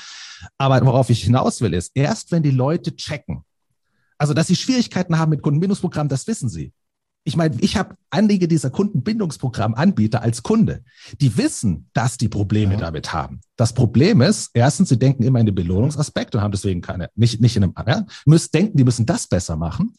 [0.57, 3.45] Aber worauf ich hinaus will, ist, erst wenn die Leute checken,
[4.19, 6.73] also dass sie Schwierigkeiten haben mit Kundenbindungsprogrammen, das wissen sie.
[7.29, 10.83] Ich meine, ich habe einige dieser Kundenbindungsprogrammanbieter als Kunde,
[11.21, 12.81] die wissen, dass die Probleme ja.
[12.81, 13.43] damit haben.
[13.57, 17.39] Das Problem ist, erstens, sie denken immer in den Belohnungsaspekt und haben deswegen keine, nicht,
[17.43, 19.95] nicht in einem, ja, müssen denken, die müssen das besser machen.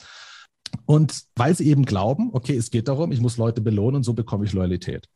[0.88, 4.14] Und weil sie eben glauben, okay, es geht darum, ich muss Leute belohnen und so
[4.14, 5.08] bekomme ich Loyalität.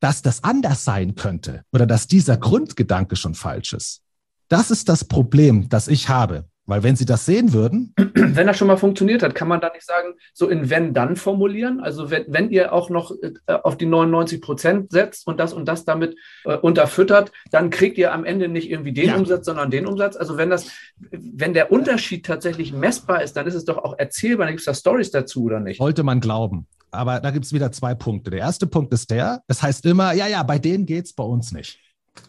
[0.00, 4.02] Dass das anders sein könnte oder dass dieser Grundgedanke schon falsch ist,
[4.48, 6.48] das ist das Problem, das ich habe.
[6.66, 7.94] Weil wenn sie das sehen würden.
[8.14, 11.80] Wenn das schon mal funktioniert hat, kann man da nicht sagen, so in wenn-dann formulieren?
[11.80, 15.66] Also wenn, wenn ihr auch noch äh, auf die 99 Prozent setzt und das und
[15.66, 19.16] das damit äh, unterfüttert, dann kriegt ihr am Ende nicht irgendwie den ja.
[19.16, 20.16] Umsatz, sondern den Umsatz.
[20.16, 20.70] Also wenn das,
[21.10, 24.66] wenn der Unterschied tatsächlich messbar ist, dann ist es doch auch erzählbar, dann gibt es
[24.66, 25.78] da Stories dazu, oder nicht?
[25.78, 26.66] Sollte man glauben.
[26.90, 28.30] Aber da gibt es wieder zwei Punkte.
[28.30, 31.24] Der erste Punkt ist der, es heißt immer, ja, ja, bei denen geht es bei
[31.24, 31.78] uns nicht.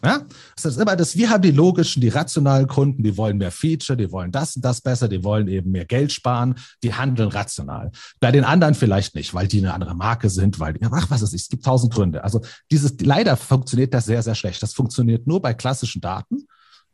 [0.04, 0.22] Ja?
[0.54, 3.96] Das heißt immer, dass wir haben die logischen, die rationalen Kunden, die wollen mehr Feature,
[3.96, 7.90] die wollen das und das besser, die wollen eben mehr Geld sparen, die handeln rational.
[8.20, 11.34] Bei den anderen vielleicht nicht, weil die eine andere Marke sind, weil ach, was ist,
[11.34, 12.24] es gibt tausend Gründe.
[12.24, 14.62] Also dieses, leider funktioniert das sehr, sehr schlecht.
[14.62, 16.46] Das funktioniert nur bei klassischen Daten.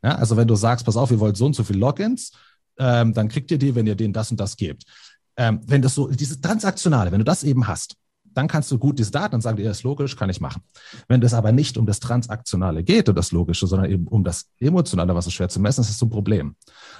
[0.03, 0.15] Ja?
[0.15, 2.31] Also wenn du sagst, pass auf, ihr wollt so und so viele Logins,
[2.77, 4.83] ähm, dann kriegt ihr die, wenn ihr denen das und das gebt.
[5.35, 7.95] Ähm, wenn das so, dieses Transaktionale, wenn du das eben hast,
[8.33, 10.63] dann kannst du gut diese Daten und sagen, ja, ist logisch, kann ich machen.
[11.07, 14.49] Wenn es aber nicht um das Transaktionale geht und das Logische, sondern eben um das
[14.59, 16.55] Emotionale, was ist schwer zu messen, ist das so ein Problem.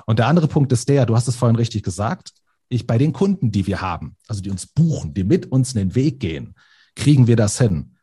[0.06, 2.34] Und der andere Punkt ist der, du hast es vorhin richtig gesagt,
[2.70, 5.96] ich bei den Kunden, die wir haben, also die uns buchen, die mit uns den
[5.96, 6.56] Weg gehen,
[6.96, 7.96] kriegen wir das hin.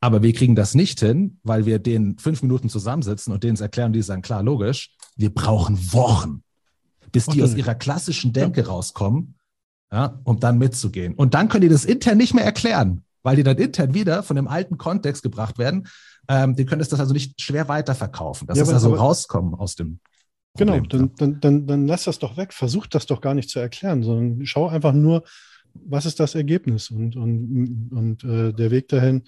[0.00, 3.60] Aber wir kriegen das nicht hin, weil wir denen fünf Minuten zusammensitzen und denen es
[3.60, 6.42] erklären, die sagen, klar, logisch, wir brauchen Wochen,
[7.12, 9.36] bis die aus ihrer klassischen Denke rauskommen
[9.92, 11.14] ja, um dann mitzugehen.
[11.14, 14.36] Und dann können die das intern nicht mehr erklären, weil die dann intern wieder von
[14.36, 15.86] dem alten Kontext gebracht werden.
[16.28, 18.46] Ähm, die können das also nicht schwer weiterverkaufen.
[18.46, 20.00] Das ja, ist also rauskommen aus dem.
[20.56, 22.52] Genau, Problem, dann, dann, dann, dann lass das doch weg.
[22.52, 25.24] Versuch das doch gar nicht zu erklären, sondern schau einfach nur,
[25.74, 29.22] was ist das Ergebnis und, und, und äh, der Weg dahin.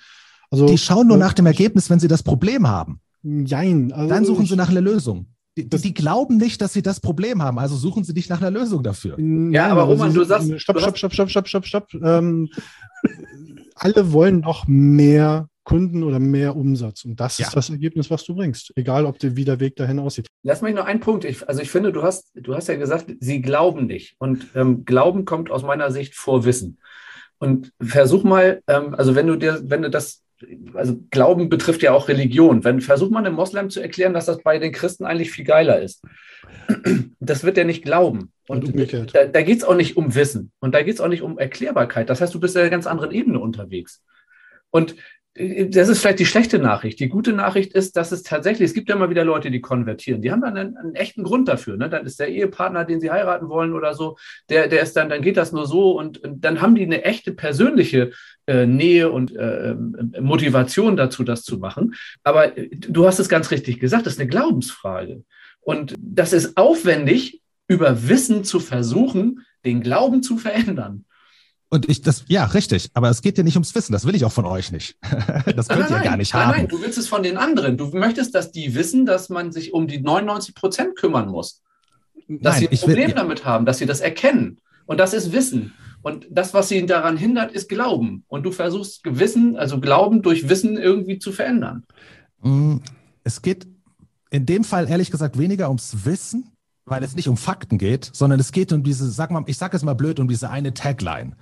[0.51, 3.01] Also, die schauen nur äh, nach dem Ergebnis, wenn sie das Problem haben.
[3.23, 3.91] Nein.
[3.93, 5.27] Also dann suchen ich, sie nach einer Lösung.
[5.57, 8.51] Die, die, glauben nicht, dass sie das Problem haben, also suchen sie nicht nach einer
[8.51, 9.19] Lösung dafür.
[9.21, 10.49] Ja, aber Roman, du sagst.
[10.61, 11.95] Stopp, stopp, stopp, stopp, stopp, stopp, stopp.
[12.03, 12.51] Ähm,
[13.77, 17.05] alle wollen noch mehr Kunden oder mehr Umsatz.
[17.05, 17.47] Und das ja.
[17.47, 18.73] ist das Ergebnis, was du bringst.
[18.77, 20.27] Egal, ob der, wie der Weg dahin aussieht.
[20.43, 21.25] Lass mich noch einen Punkt.
[21.25, 24.15] Ich, also ich finde, du hast, du hast ja gesagt, sie glauben nicht.
[24.19, 26.79] Und ähm, Glauben kommt aus meiner Sicht vor Wissen.
[27.39, 30.24] Und versuch mal, ähm, also wenn du dir, wenn du das
[30.75, 32.65] also Glauben betrifft ja auch Religion.
[32.65, 35.81] Wenn versucht man einem Moslem zu erklären, dass das bei den Christen eigentlich viel geiler
[35.81, 36.03] ist.
[37.21, 38.33] Das wird er nicht glauben.
[38.49, 41.09] Und, Und da, da geht es auch nicht um Wissen und da geht es auch
[41.09, 42.11] nicht um Erklärbarkeit.
[42.11, 44.03] Das heißt, du bist in einer ganz anderen Ebene unterwegs.
[44.71, 44.97] Und
[45.37, 47.01] das ist vielleicht die schlechte Nachricht.
[47.01, 50.23] Die gute Nachricht ist, dass es tatsächlich, es gibt ja immer wieder Leute, die konvertieren.
[50.23, 51.77] Die haben dann einen, einen, echten Grund dafür.
[51.77, 51.91] Ne?
[51.91, 54.17] Dann ist der Ehepartner, den sie heiraten wollen oder so,
[54.49, 57.03] der, der ist dann, dann geht das nur so und, und dann haben die eine
[57.03, 58.13] echte persönliche
[58.47, 61.95] äh, Nähe und äh, ähm, Motivation dazu, das zu machen.
[62.23, 65.25] Aber äh, du hast es ganz richtig gesagt, das ist eine Glaubensfrage.
[65.61, 71.07] Und das ist aufwendig, über Wissen zu versuchen, den Glauben zu verändern.
[71.75, 72.93] Und ich, das, ja, richtig.
[72.95, 73.93] Aber es geht ja nicht ums Wissen.
[73.93, 74.97] Das will ich auch von euch nicht.
[75.57, 76.57] das könnt ihr gar nicht nein, haben.
[76.57, 77.77] Nein, du willst es von den anderen.
[77.77, 81.63] Du möchtest, dass die wissen, dass man sich um die 99 Prozent kümmern muss.
[82.29, 84.61] Dass nein, sie ein Problem will, damit haben, dass sie das erkennen.
[84.87, 85.73] Und das ist Wissen.
[86.03, 88.23] Und das, was sie daran hindert, ist Glauben.
[88.29, 91.83] Und du versuchst Gewissen, also Glauben durch Wissen irgendwie zu verändern.
[92.41, 92.77] Mm,
[93.25, 93.67] es geht
[94.31, 96.53] in dem Fall ehrlich gesagt weniger ums Wissen,
[96.85, 99.75] weil es nicht um Fakten geht, sondern es geht um diese, sag mal, ich sag
[99.75, 101.37] es mal blöd, um diese eine Tagline.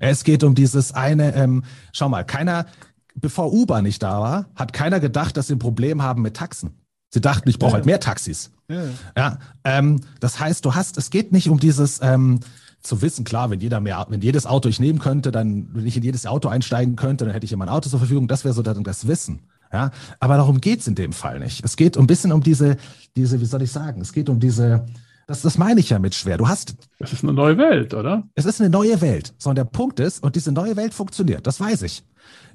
[0.00, 2.66] Es geht um dieses eine, ähm, schau mal, keiner,
[3.14, 6.74] bevor Uber nicht da war, hat keiner gedacht, dass sie ein Problem haben mit Taxen.
[7.10, 7.74] Sie dachten, ich brauche ja.
[7.76, 8.50] halt mehr Taxis.
[8.68, 8.82] Ja,
[9.16, 12.40] ja ähm, das heißt, du hast, es geht nicht um dieses ähm,
[12.80, 15.96] zu wissen, klar, wenn jeder mehr, wenn jedes Auto ich nehmen könnte, dann, wenn ich
[15.96, 18.28] in jedes Auto einsteigen könnte, dann hätte ich immer ein Auto zur Verfügung.
[18.28, 19.40] Das wäre so dann das Wissen.
[19.72, 21.64] Ja, aber darum geht's in dem Fall nicht.
[21.64, 22.76] Es geht ein bisschen um diese,
[23.16, 24.00] diese, wie soll ich sagen?
[24.00, 24.84] Es geht um diese,
[25.26, 26.38] das, das meine ich ja mit schwer.
[26.38, 26.74] Du hast.
[26.98, 28.28] Es ist eine neue Welt, oder?
[28.34, 29.34] Es ist eine neue Welt.
[29.38, 32.04] So, und der Punkt ist, und diese neue Welt funktioniert, das weiß ich.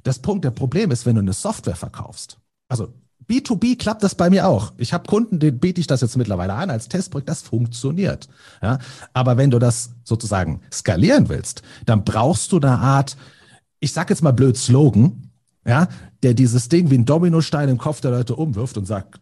[0.04, 2.38] Das Punkt, der Problem ist, wenn du eine Software verkaufst.
[2.68, 2.94] Also
[3.30, 4.74] B2B klappt das bei mir auch.
[4.78, 8.28] Ich habe Kunden, denen biete ich das jetzt mittlerweile an als Testprojekt, das funktioniert.
[8.62, 8.80] Ja,
[9.14, 13.18] aber wenn du das sozusagen skalieren willst, dann brauchst du eine Art,
[13.80, 15.30] ich sag jetzt mal blöd Slogan,
[15.66, 15.88] ja,
[16.24, 19.20] der dieses Ding wie ein Dominostein im Kopf der Leute umwirft und sagt,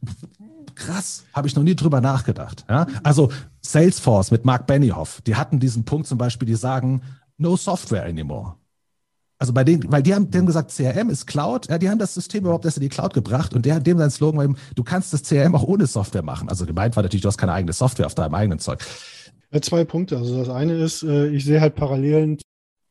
[0.78, 2.66] krass, habe ich noch nie drüber nachgedacht.
[2.70, 2.88] Ja?
[3.04, 7.02] Also Salesforce mit Mark Benioff, die hatten diesen Punkt zum Beispiel, die sagen,
[7.38, 8.56] no software anymore.
[9.40, 12.00] Also bei denen, weil die haben, die haben gesagt, CRM ist Cloud, ja, die haben
[12.00, 14.58] das System überhaupt erst in die Cloud gebracht und der hat dem sein Slogan eben,
[14.76, 16.50] du kannst das CRM auch ohne Software machen.
[16.50, 18.84] Also gemeint war natürlich, du hast keine eigene Software auf deinem eigenen Zeug.
[19.62, 20.18] Zwei Punkte.
[20.18, 22.38] Also das eine ist, äh, ich sehe halt Parallelen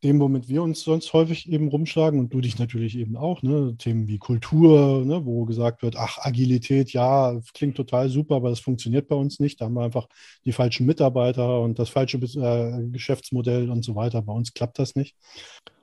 [0.03, 3.77] dem, womit wir uns sonst häufig eben rumschlagen und du dich natürlich eben auch, ne?
[3.79, 5.25] Themen wie Kultur, ne?
[5.25, 9.61] wo gesagt wird, ach, Agilität, ja, klingt total super, aber das funktioniert bei uns nicht.
[9.61, 10.09] Da haben wir einfach
[10.45, 14.23] die falschen Mitarbeiter und das falsche äh, Geschäftsmodell und so weiter.
[14.23, 15.17] Bei uns klappt das nicht.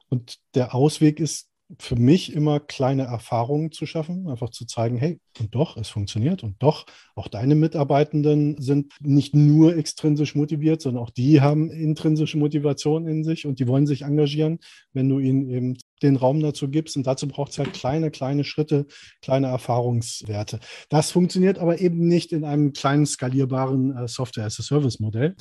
[0.09, 1.49] Und der Ausweg ist
[1.79, 6.43] für mich immer kleine Erfahrungen zu schaffen, einfach zu zeigen, hey, und doch, es funktioniert
[6.43, 12.37] und doch, auch deine Mitarbeitenden sind nicht nur extrinsisch motiviert, sondern auch die haben intrinsische
[12.37, 14.59] Motivation in sich und die wollen sich engagieren,
[14.93, 16.97] wenn du ihnen eben den Raum dazu gibst.
[16.97, 18.85] Und dazu braucht es halt kleine, kleine Schritte,
[19.21, 20.59] kleine Erfahrungswerte.
[20.89, 25.35] Das funktioniert aber eben nicht in einem kleinen skalierbaren äh, Software-as-a-Service-Modell.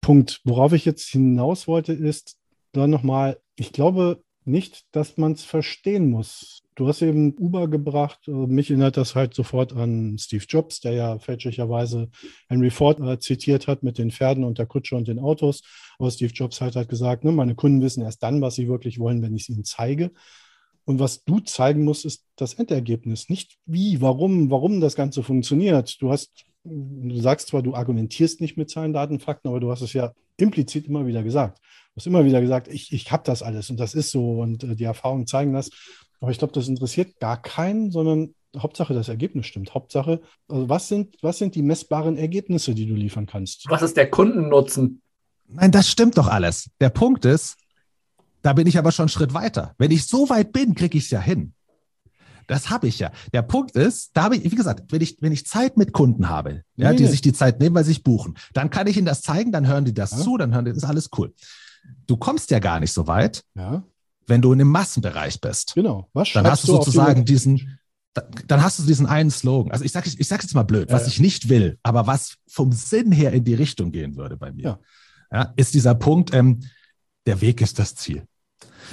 [0.00, 2.36] Punkt, worauf ich jetzt hinaus wollte, ist
[2.72, 6.62] dann nochmal, ich glaube, nicht, dass man es verstehen muss.
[6.74, 8.20] Du hast eben Uber gebracht.
[8.26, 12.08] Äh, mich erinnert das halt sofort an Steve Jobs, der ja fälschlicherweise
[12.48, 15.62] Henry Ford äh, zitiert hat mit den Pferden und der Kutsche und den Autos.
[15.98, 18.98] Aber Steve Jobs halt hat gesagt, ne, meine Kunden wissen erst dann, was sie wirklich
[18.98, 20.12] wollen, wenn ich es ihnen zeige.
[20.84, 23.28] Und was du zeigen musst, ist das Endergebnis.
[23.28, 26.00] Nicht wie, warum, warum das Ganze funktioniert.
[26.00, 29.82] Du hast, du sagst zwar, du argumentierst nicht mit Zahlen, Daten, Fakten, aber du hast
[29.82, 31.60] es ja implizit immer wieder gesagt.
[31.94, 34.64] Du hast immer wieder gesagt, ich, ich habe das alles und das ist so und
[34.64, 35.68] äh, die Erfahrungen zeigen das.
[36.20, 39.74] Aber ich glaube, das interessiert gar keinen, sondern Hauptsache das Ergebnis stimmt.
[39.74, 43.66] Hauptsache, also was sind, was sind die messbaren Ergebnisse, die du liefern kannst?
[43.68, 45.02] Was ist der Kundennutzen?
[45.48, 46.70] Nein, das stimmt doch alles.
[46.80, 47.56] Der Punkt ist,
[48.40, 49.74] da bin ich aber schon einen Schritt weiter.
[49.76, 51.52] Wenn ich so weit bin, kriege ich es ja hin.
[52.46, 53.12] Das habe ich ja.
[53.34, 56.28] Der Punkt ist, da habe ich, wie gesagt, wenn ich, wenn ich Zeit mit Kunden
[56.28, 57.08] habe, ja, Nee, die nee.
[57.10, 59.66] sich die Zeit nehmen, weil sie sich buchen, dann kann ich ihnen das zeigen, dann
[59.68, 60.18] hören die das Ja.
[60.18, 61.32] zu, dann hören die, das ist alles cool.
[62.06, 63.82] Du kommst ja gar nicht so weit, Ja,
[64.26, 65.74] wenn du in dem Massenbereich bist.
[65.74, 66.08] genau.
[66.12, 67.78] Was Dann hast du die sozusagen diesen,
[68.14, 69.72] da- dann hast du diesen einen Slogan.
[69.72, 71.08] Also ich sage ich sag jetzt mal blöd, was Ja.
[71.08, 74.78] ich nicht will, aber was vom Sinn her in die Richtung gehen würde bei mir,
[75.56, 76.60] ist dieser Punkt, ähm,
[77.26, 78.24] der Weg ist das Ziel.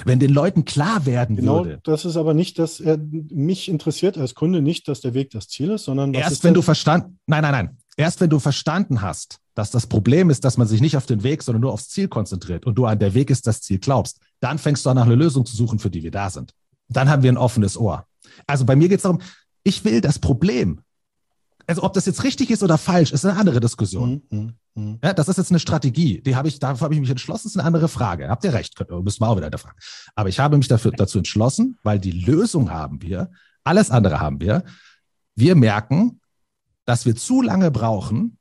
[0.06, 4.17] Wenn den Leuten klar werden Genau, würde, das ist aber nicht, dass er mich interessiert
[4.17, 6.62] als Kunde nicht, dass der Weg das Ziel ist, sondern erst ist wenn der, du
[6.62, 10.67] verstanden, nein, nein, nein, erst wenn du verstanden hast, dass das Problem ist, dass man
[10.67, 13.29] sich nicht auf den Weg, sondern nur aufs Ziel konzentriert und du an der Weg
[13.29, 16.01] ist das Ziel glaubst, dann fängst du an, nach einer Lösung zu suchen, für die
[16.01, 16.53] wir da sind.
[16.88, 18.05] Dann haben wir ein offenes Ohr.
[18.47, 19.19] Also bei mir geht es darum,
[19.63, 20.79] ich will das Problem.
[21.67, 24.21] Also ob das jetzt richtig ist oder falsch, ist eine andere Diskussion.
[24.29, 24.99] Hm, hm, hm.
[25.03, 26.21] Ja, das ist jetzt eine Strategie.
[26.21, 28.29] Die habe ich, dafür habe ich mich entschlossen, das ist eine andere Frage.
[28.29, 29.77] Habt ihr recht, könnt, müssen wir auch wieder hinterfragen.
[30.15, 33.29] Aber ich habe mich dafür, dazu entschlossen, weil die Lösung haben wir,
[33.65, 34.63] alles andere haben wir.
[35.35, 36.21] Wir merken,
[36.89, 38.38] dass wir zu lange brauchen,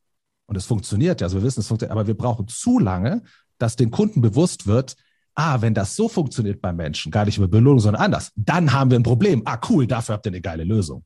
[0.47, 3.23] und es funktioniert ja, also wir wissen, es funktioniert, aber wir brauchen zu lange,
[3.59, 4.97] dass den Kunden bewusst wird,
[5.35, 8.91] ah, wenn das so funktioniert beim Menschen, gar nicht über Belohnung, sondern anders, dann haben
[8.91, 9.43] wir ein Problem.
[9.45, 11.05] Ah, cool, dafür habt ihr eine geile Lösung.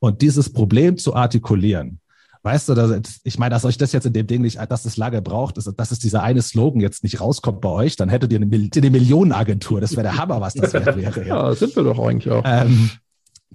[0.00, 2.00] Und dieses Problem zu artikulieren,
[2.44, 4.96] Weißt du, dass, ich meine, dass euch das jetzt in dem Ding nicht, dass es
[4.96, 8.32] lange braucht, dass, dass es dieser eine Slogan jetzt nicht rauskommt bei euch, dann hättet
[8.32, 9.80] ihr eine, eine Millionenagentur.
[9.80, 11.00] Das wäre der Hammer, was das wäre.
[11.00, 11.22] Ja.
[11.22, 12.42] Ja, sind wir doch eigentlich auch.
[12.44, 12.90] Ähm,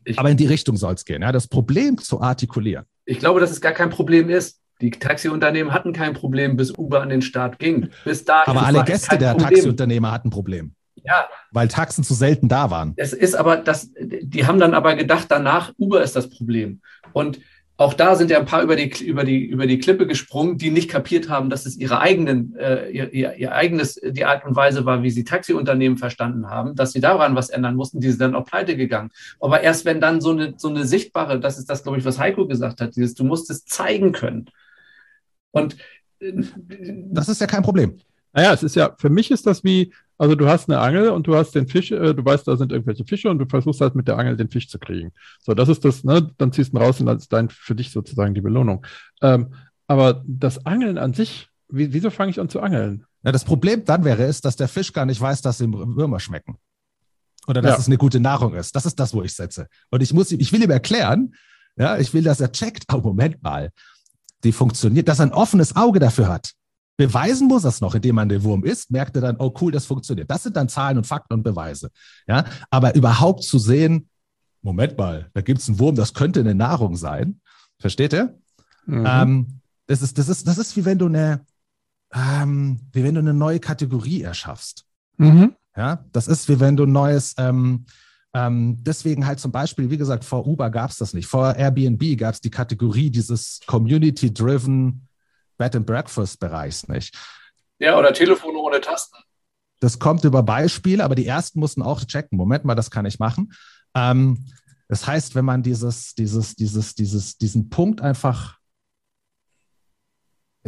[0.04, 2.86] Ich- aber in die Richtung soll es gehen, ja, das Problem zu artikulieren.
[3.06, 4.60] Ich glaube, dass es gar kein Problem ist.
[4.82, 7.90] Die Taxiunternehmen hatten kein Problem, bis Uber an den Start ging.
[8.06, 9.50] Bis dahin Aber alle Gäste der Problem.
[9.50, 12.94] Taxiunternehmer hatten ein Problem, Ja, weil Taxen zu selten da waren.
[12.98, 16.82] es ist aber das, die haben dann aber gedacht, danach, Uber ist das Problem.
[17.14, 17.40] Und
[17.80, 20.72] auch da sind ja ein paar über die, über die, über die Klippe gesprungen, die
[20.72, 24.56] nicht kapiert haben, dass es ihre eigenen, äh, ihr, ihr, ihr eigenes, die Art und
[24.56, 28.22] Weise war, wie sie Taxiunternehmen verstanden haben, dass sie daran was ändern mussten, die sind
[28.22, 29.12] dann auch pleite gegangen.
[29.40, 32.18] Aber erst wenn dann so eine, so eine sichtbare, das ist das, glaube ich, was
[32.18, 34.50] Heiko gesagt hat, dieses, du musst es zeigen können.
[35.52, 35.78] Und
[36.20, 36.34] äh,
[37.12, 38.00] Das ist ja kein Problem.
[38.34, 41.28] Naja, es ist ja, für mich ist das wie, also du hast eine Angel und
[41.28, 43.96] du hast den Fisch, äh, du weißt, da sind irgendwelche Fische und du versuchst halt
[43.96, 45.12] mit der Angel den Fisch zu kriegen.
[45.42, 47.76] So, das ist das, ne, dann ziehst du ihn raus und das ist dein, für
[47.76, 48.86] dich sozusagen die Belohnung.
[49.22, 49.54] Ähm,
[49.88, 53.06] aber das Angeln an sich, wie, wieso fange ich an zu angeln?
[53.24, 56.20] Ja, das Problem dann wäre es, dass der Fisch gar nicht weiß, dass ihm Würmer
[56.20, 56.58] schmecken.
[57.48, 57.80] Oder dass Ja.
[57.80, 58.76] es eine gute Nahrung ist.
[58.76, 59.68] Das ist das, wo ich setze.
[59.90, 61.34] Und ich muss ihm, ich will ihm erklären,
[61.78, 63.72] ja, ich will, dass er checkt, oh, Moment mal,
[64.44, 66.54] die funktioniert, dass er ein offenes Auge dafür hat.
[66.98, 69.72] Beweisen muss er es noch, indem man den Wurm isst, merkt er dann, oh cool,
[69.72, 70.30] das funktioniert.
[70.30, 71.92] Das sind dann Zahlen und Fakten und Beweise.
[72.28, 74.10] Ja, aber überhaupt zu sehen,
[74.64, 77.40] Moment mal, da gibt es einen Wurm, das könnte eine Nahrung sein.
[77.80, 78.38] Versteht ihr?
[78.88, 79.06] Mhm.
[79.08, 79.48] Ähm,
[79.86, 81.46] das, ist, das, ist, das ist wie wenn du eine,
[82.14, 84.86] ähm, wie wenn du eine neue Kategorie erschaffst.
[85.18, 85.54] Mhm.
[85.76, 87.86] Ja, das ist wie wenn du ein neues, ähm,
[88.34, 91.28] ähm, deswegen halt zum Beispiel, wie gesagt, vor Uber gab es das nicht.
[91.28, 95.07] Vor Airbnb gab es die Kategorie dieses Community-driven
[95.58, 97.18] Bed and Breakfast Bereichs nicht.
[97.80, 99.18] ja, oder Telefone ohne Tasten.
[99.80, 102.38] Das kommt über Beispiele, aber die ersten mussten auch checken.
[102.38, 103.54] Moment mal, das kann ich machen.
[103.96, 104.46] Ähm,
[104.88, 108.58] das heißt, wenn man dieses, dieses, dieses, dieses, diesen Punkt einfach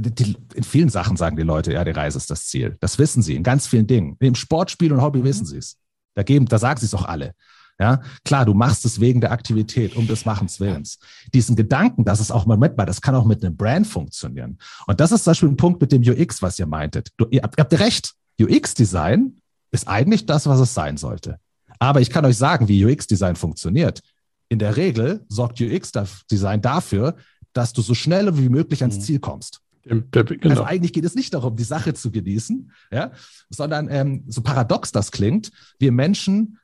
[0.02, 2.78] die, in vielen Sachen sagen die Leute, ja, die Reise ist das Ziel.
[2.80, 4.16] Das wissen sie in ganz vielen Dingen.
[4.20, 5.78] Im Sportspiel und Hobby wissen sie es.
[6.16, 7.34] Da, geben, da sagen sie es auch alle.
[7.80, 11.00] Ja, klar, du machst es wegen der Aktivität, um des Machens Willens.
[11.34, 14.58] Diesen Gedanken, dass es auch, mal, das kann auch mit einem Brand funktionieren.
[14.86, 17.10] Und das ist zum Beispiel ein Punkt mit dem UX, was ihr meintet.
[17.16, 18.14] Du, ihr, habt, ihr habt recht.
[18.42, 19.38] UX-Design
[19.72, 21.40] ist eigentlich das, was es sein sollte.
[21.80, 24.02] Aber ich kann euch sagen, wie UX-Design funktioniert.
[24.50, 27.16] In der Regel sorgt UX-Design dafür,
[27.54, 29.02] dass du so schnell wie möglich ans mhm.
[29.02, 29.62] Ziel kommst.
[29.84, 30.50] Genau.
[30.50, 33.12] Also eigentlich geht es nicht darum, die Sache zu genießen, ja,
[33.50, 36.60] sondern ähm, so paradox das klingt, wir Menschen,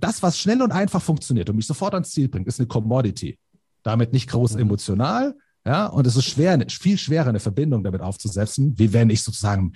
[0.00, 3.38] das, was schnell und einfach funktioniert und mich sofort ans Ziel bringt, ist eine Commodity.
[3.82, 4.60] Damit nicht groß mhm.
[4.60, 5.34] emotional,
[5.66, 9.72] ja, und es ist schwer, viel schwerer, eine Verbindung damit aufzusetzen, wie wenn ich sozusagen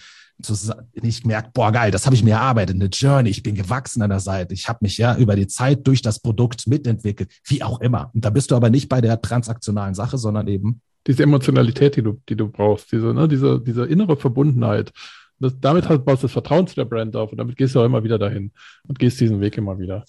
[0.93, 4.11] ich merke, boah, geil, das habe ich mir erarbeitet, eine Journey, ich bin gewachsen an
[4.11, 7.80] der Seite, ich habe mich ja über die Zeit durch das Produkt mitentwickelt, wie auch
[7.80, 8.11] immer.
[8.14, 12.03] Und da bist du aber nicht bei der transaktionalen Sache, sondern eben diese Emotionalität, die
[12.03, 14.93] du, die du brauchst, diese, ne, diese, diese innere Verbundenheit.
[15.41, 17.80] Das, damit hast, baust du das Vertrauen zu der Brand auf und damit gehst du
[17.80, 18.53] auch immer wieder dahin
[18.86, 20.05] und gehst diesen Weg immer wieder.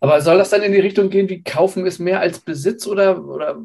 [0.00, 3.22] Aber soll das dann in die Richtung gehen, wie kaufen ist mehr als Besitz oder,
[3.22, 3.58] oder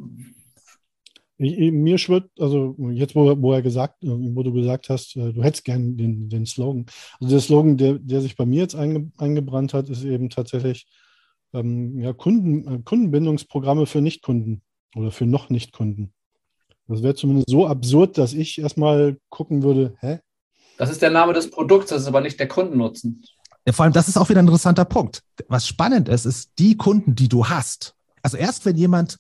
[1.38, 5.44] ich, mir schwirrt, also jetzt, wo, wo, er gesagt, wo du gesagt hast, äh, du
[5.44, 6.86] hättest gern den, den Slogan.
[7.20, 10.88] Also der Slogan, der, der sich bei mir jetzt einge, eingebrannt hat, ist eben tatsächlich
[11.54, 14.62] ähm, ja, Kunden, äh, Kundenbindungsprogramme für Nichtkunden
[14.96, 16.14] oder für noch Nichtkunden.
[16.88, 20.20] Das wäre zumindest so absurd, dass ich erstmal gucken würde, hä?
[20.78, 23.24] Das ist der Name des Produkts, das ist aber nicht der Kundennutzen.
[23.66, 25.24] Ja, vor allem, das ist auch wieder ein interessanter Punkt.
[25.48, 27.96] Was spannend ist, ist die Kunden, die du hast.
[28.22, 29.18] Also erst wenn jemand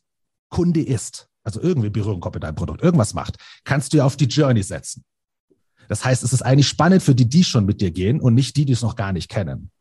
[0.49, 4.18] Kunde ist, also irgendwie Berührung kommt mit deinem Produkt, irgendwas macht, kannst du ja auf
[4.18, 5.03] die Journey setzen.
[5.88, 8.56] Das heißt, es ist eigentlich spannend für die, die schon mit dir gehen und nicht
[8.58, 9.72] die, die es noch gar nicht kennen.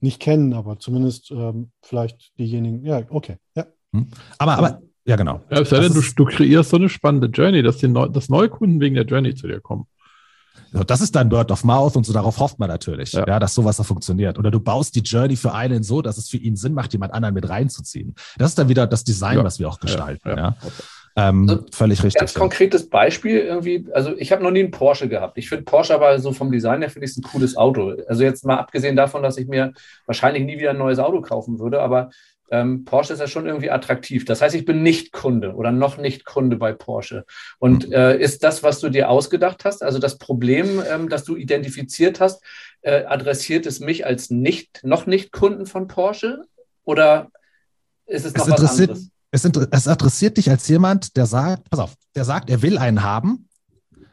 [0.00, 3.66] Nicht kennen, aber zumindest ähm, vielleicht diejenigen, ja, okay, ja.
[3.92, 4.08] Hm.
[4.38, 5.40] Aber, aber, ja, genau.
[5.50, 8.80] Ja, sei denn, du, du kreierst so eine spannende Journey, dass, die Neu dass Neukunden
[8.80, 9.86] wegen der Journey zu dir kommen.
[10.86, 13.26] Das ist dann Word of Mouth und so, darauf hofft man natürlich, ja.
[13.26, 13.38] ja.
[13.38, 14.38] dass sowas da funktioniert.
[14.38, 17.12] Oder du baust die Journey für einen so, dass es für ihn Sinn macht, jemand
[17.14, 18.14] anderen mit reinzuziehen.
[18.36, 19.44] Das ist dann wieder das Design, ja.
[19.44, 20.28] was wir auch gestalten.
[20.28, 20.36] Ja.
[20.36, 20.56] ja.
[21.18, 22.20] Ähm, also, völlig richtig.
[22.20, 25.36] Ganz konkretes Beispiel irgendwie, also ich habe noch nie einen Porsche gehabt.
[25.36, 27.96] Ich finde Porsche aber so vom Design her finde ich es ein cooles Auto.
[28.06, 29.72] Also jetzt mal abgesehen davon, dass ich mir
[30.06, 32.10] wahrscheinlich nie wieder ein neues Auto kaufen würde, aber
[32.50, 34.24] ähm, Porsche ist ja schon irgendwie attraktiv.
[34.24, 37.24] Das heißt, ich bin nicht Kunde oder noch nicht Kunde bei Porsche.
[37.58, 37.92] Und hm.
[37.92, 42.20] äh, ist das, was du dir ausgedacht hast, also das Problem, ähm, das du identifiziert
[42.20, 42.42] hast,
[42.82, 46.42] äh, adressiert es mich als nicht, noch nicht Kunden von Porsche?
[46.84, 47.28] Oder
[48.06, 49.10] ist es noch es was anderes?
[49.30, 53.02] Es, es adressiert dich als jemand, der sagt, pass auf, der sagt, er will einen
[53.02, 53.48] haben.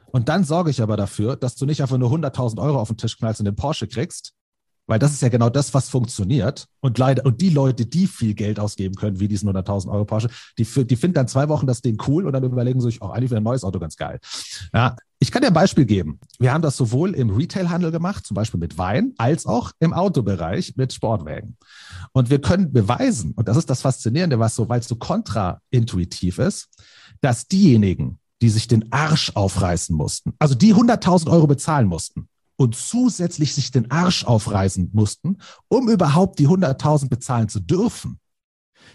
[0.07, 2.97] Und dann sorge ich aber dafür, dass du nicht einfach nur 100.000 Euro auf den
[2.97, 4.33] Tisch knallst und den Porsche kriegst,
[4.87, 6.67] weil das ist ja genau das, was funktioniert.
[6.79, 10.29] Und leider, und die Leute, die viel Geld ausgeben können, wie diesen 100.000 Euro Porsche,
[10.57, 13.11] die, die finden dann zwei Wochen das Ding cool und dann überlegen sich, auch oh,
[13.11, 14.19] eigentlich wäre ein neues Auto ganz geil.
[14.73, 16.19] Ja, ich kann dir ein Beispiel geben.
[16.39, 20.75] Wir haben das sowohl im Retailhandel gemacht, zum Beispiel mit Wein, als auch im Autobereich
[20.75, 21.57] mit Sportwagen.
[22.11, 26.37] Und wir können beweisen, und das ist das Faszinierende, was so, weil es so kontraintuitiv
[26.37, 26.67] ist,
[27.21, 32.27] dass diejenigen, die sich den Arsch aufreißen mussten, also die 100.000 Euro bezahlen mussten,
[32.57, 35.37] und zusätzlich sich den Arsch aufreißen mussten,
[35.67, 38.19] um überhaupt die 100.000 bezahlen zu dürfen,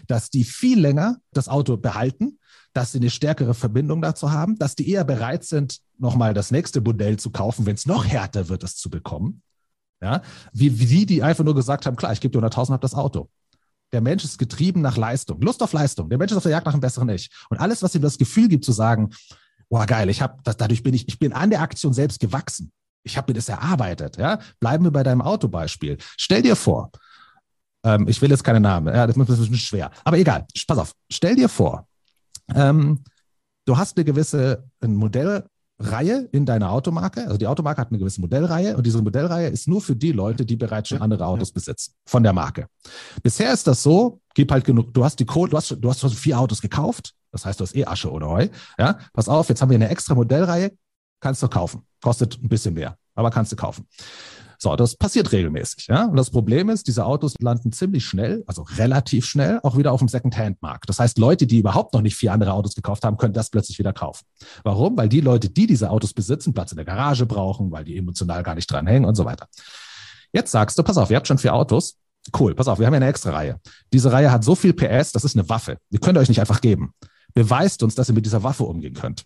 [0.07, 2.39] dass die viel länger das Auto behalten,
[2.73, 6.81] dass sie eine stärkere Verbindung dazu haben, dass die eher bereit sind, nochmal das nächste
[6.81, 9.41] Modell zu kaufen, wenn es noch härter wird, es zu bekommen.
[10.01, 12.81] Ja, wie, wie die, die einfach nur gesagt haben, klar, ich gebe dir 100.000, habe
[12.81, 13.29] das Auto.
[13.91, 16.09] Der Mensch ist getrieben nach Leistung, Lust auf Leistung.
[16.09, 17.29] Der Mensch ist auf der Jagd nach einem besseren Ich.
[17.49, 19.11] Und alles, was ihm das Gefühl gibt, zu sagen,
[19.69, 22.71] boah, geil, ich habe, dadurch bin ich, ich bin an der Aktion selbst gewachsen.
[23.03, 24.17] Ich habe mir das erarbeitet.
[24.17, 24.39] Ja?
[24.59, 25.97] Bleiben wir bei deinem Autobeispiel.
[26.17, 26.91] Stell dir vor,
[27.83, 30.77] ähm, ich will jetzt keine Namen, ja, das ist ein bisschen schwer, aber egal, pass
[30.77, 31.87] auf, stell dir vor,
[32.53, 33.03] ähm,
[33.65, 37.23] du hast eine gewisse ein Modellreihe in deiner Automarke.
[37.23, 40.45] Also die Automarke hat eine gewisse Modellreihe und diese Modellreihe ist nur für die Leute,
[40.45, 42.67] die bereits schon andere Autos besitzen von der Marke.
[43.23, 46.01] Bisher ist das so, gib halt genug, du hast die Kohle, du hast, du hast
[46.01, 48.47] schon vier Autos gekauft, das heißt, du hast eh Asche oder Heu.
[48.77, 50.71] Ja, pass auf, jetzt haben wir eine extra Modellreihe,
[51.21, 51.83] kannst du kaufen.
[52.01, 53.87] Kostet ein bisschen mehr, aber kannst du kaufen.
[54.63, 55.87] So, das passiert regelmäßig.
[55.87, 56.05] Ja?
[56.05, 59.99] Und das Problem ist, diese Autos landen ziemlich schnell, also relativ schnell, auch wieder auf
[60.01, 60.87] dem Second-Hand-Markt.
[60.87, 63.79] Das heißt, Leute, die überhaupt noch nicht vier andere Autos gekauft haben, können das plötzlich
[63.79, 64.23] wieder kaufen.
[64.63, 64.95] Warum?
[64.97, 68.43] Weil die Leute, die diese Autos besitzen, Platz in der Garage brauchen, weil die emotional
[68.43, 69.47] gar nicht dran hängen und so weiter.
[70.31, 71.97] Jetzt sagst du, pass auf, ihr habt schon vier Autos.
[72.37, 73.59] Cool, pass auf, wir haben ja eine extra Reihe.
[73.91, 75.77] Diese Reihe hat so viel PS, das ist eine Waffe.
[75.89, 76.93] Die könnt ihr euch nicht einfach geben.
[77.33, 79.23] Beweist uns, dass ihr mit dieser Waffe umgehen könnt.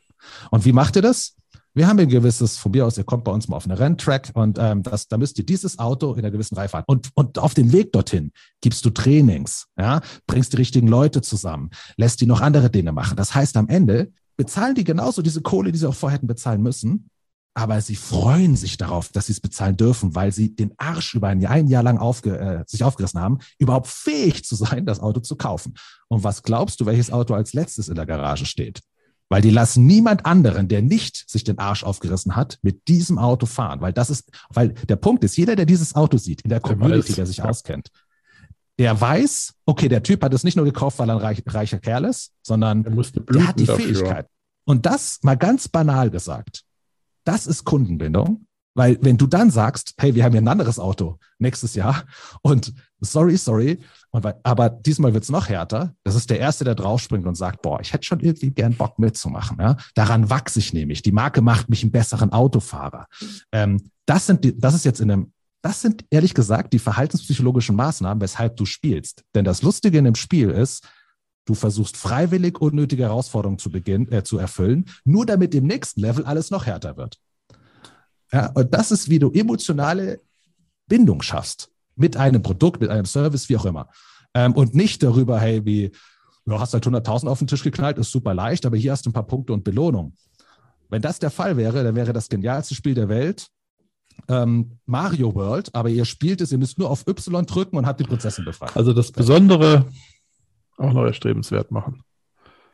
[0.50, 1.36] Und wie macht ihr das?
[1.78, 4.32] Wir haben ein gewisses, von mir aus, ihr kommt bei uns mal auf eine Renntrack
[4.34, 6.86] und ähm, das, da müsst ihr dieses Auto in einer gewissen Reihe fahren.
[6.88, 11.72] Und, und auf dem Weg dorthin gibst du Trainings, ja, bringst die richtigen Leute zusammen,
[11.98, 13.18] lässt die noch andere Dinge machen.
[13.18, 16.62] Das heißt, am Ende bezahlen die genauso diese Kohle, die sie auch vorher hätten bezahlen
[16.62, 17.10] müssen,
[17.54, 21.28] aber sie freuen sich darauf, dass sie es bezahlen dürfen, weil sie den Arsch über
[21.28, 25.02] ein Jahr, ein Jahr lang aufge, äh, sich aufgerissen haben, überhaupt fähig zu sein, das
[25.02, 25.74] Auto zu kaufen.
[26.08, 28.80] Und was glaubst du, welches Auto als letztes in der Garage steht?
[29.30, 33.48] Weil die lassen niemand anderen, der nicht sich den Arsch aufgerissen hat, mit diesem Auto
[33.48, 33.82] fahren.
[33.82, 37.14] Weil das ist, weil der Punkt ist, jeder, der dieses Auto sieht, in der Community,
[37.14, 37.90] der sich auskennt,
[38.78, 41.80] der weiß, okay, der Typ hat es nicht nur gekauft, weil er ein reich, reicher
[41.80, 43.86] Kerl ist, sondern der hat die dafür.
[43.86, 44.28] Fähigkeit.
[44.66, 46.64] Und das mal ganz banal gesagt,
[47.24, 48.46] das ist Kundenbindung.
[48.76, 52.04] Weil wenn du dann sagst, hey, wir haben hier ein anderes Auto nächstes Jahr
[52.42, 53.80] und sorry, sorry,
[54.12, 57.62] und, aber diesmal wird es noch härter, das ist der Erste, der draufspringt und sagt,
[57.62, 59.58] boah, ich hätte schon irgendwie gern Bock mitzumachen.
[59.60, 59.78] Ja?
[59.96, 61.02] Daran wachse ich nämlich.
[61.02, 63.08] Die Marke macht mich einen besseren Autofahrer.
[63.52, 67.76] Ähm, das, sind die, das ist jetzt in einem das sind ehrlich gesagt die verhaltenspsychologischen
[67.76, 69.24] Maßnahmen, weshalb du spielst.
[69.34, 70.88] Denn das Lustige in dem Spiel ist,
[71.46, 76.24] du versuchst freiwillig unnötige Herausforderungen zu, beginnen, äh, zu erfüllen, nur damit im nächsten Level
[76.24, 77.18] alles noch härter wird.
[78.36, 80.20] Ja, und das ist, wie du emotionale
[80.88, 83.88] Bindung schaffst mit einem Produkt, mit einem Service, wie auch immer.
[84.34, 85.94] Ähm, und nicht darüber, hey, wie,
[86.46, 89.10] du hast halt 100.000 auf den Tisch geknallt, ist super leicht, aber hier hast du
[89.10, 90.16] ein paar Punkte und Belohnung.
[90.90, 93.48] Wenn das der Fall wäre, dann wäre das genialste Spiel der Welt
[94.28, 98.02] ähm, Mario World, aber ihr spielt es, ihr müsst nur auf Y drücken und habt
[98.02, 98.76] die Prinzessin befreit.
[98.76, 99.86] Also das Besondere
[100.78, 102.04] auch noch erstrebenswert machen.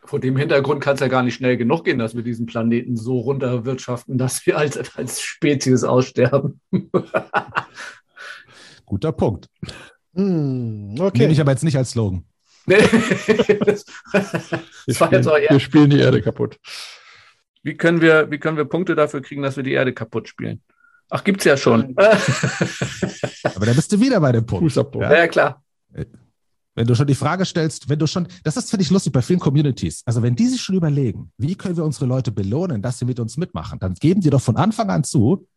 [0.04, 2.98] Vor dem Hintergrund kann es ja gar nicht schnell genug gehen, dass wir diesen Planeten
[2.98, 6.60] so runterwirtschaften, dass wir als, als Spezies aussterben.
[8.86, 9.48] Guter Punkt.
[10.16, 11.20] Hm, okay.
[11.20, 12.26] Nehme ich aber jetzt nicht als Slogan.
[12.66, 12.78] Nee.
[13.66, 13.86] das,
[14.88, 15.52] das war jetzt auch eher.
[15.52, 16.60] wir spielen die Erde kaputt.
[17.64, 20.62] Wie können, wir, wie können wir Punkte dafür kriegen, dass wir die Erde kaputt spielen?
[21.10, 21.96] Ach, gibt's ja schon.
[21.98, 24.74] Aber da bist du wieder bei dem Punkt.
[24.76, 25.14] Ja?
[25.14, 25.64] ja, klar.
[26.82, 29.22] Wenn du schon die Frage stellst, wenn du schon, das ist, finde ich, lustig bei
[29.22, 30.02] vielen Communities.
[30.04, 33.20] Also, wenn die sich schon überlegen, wie können wir unsere Leute belohnen, dass sie mit
[33.20, 35.48] uns mitmachen, dann geben die doch von Anfang an zu,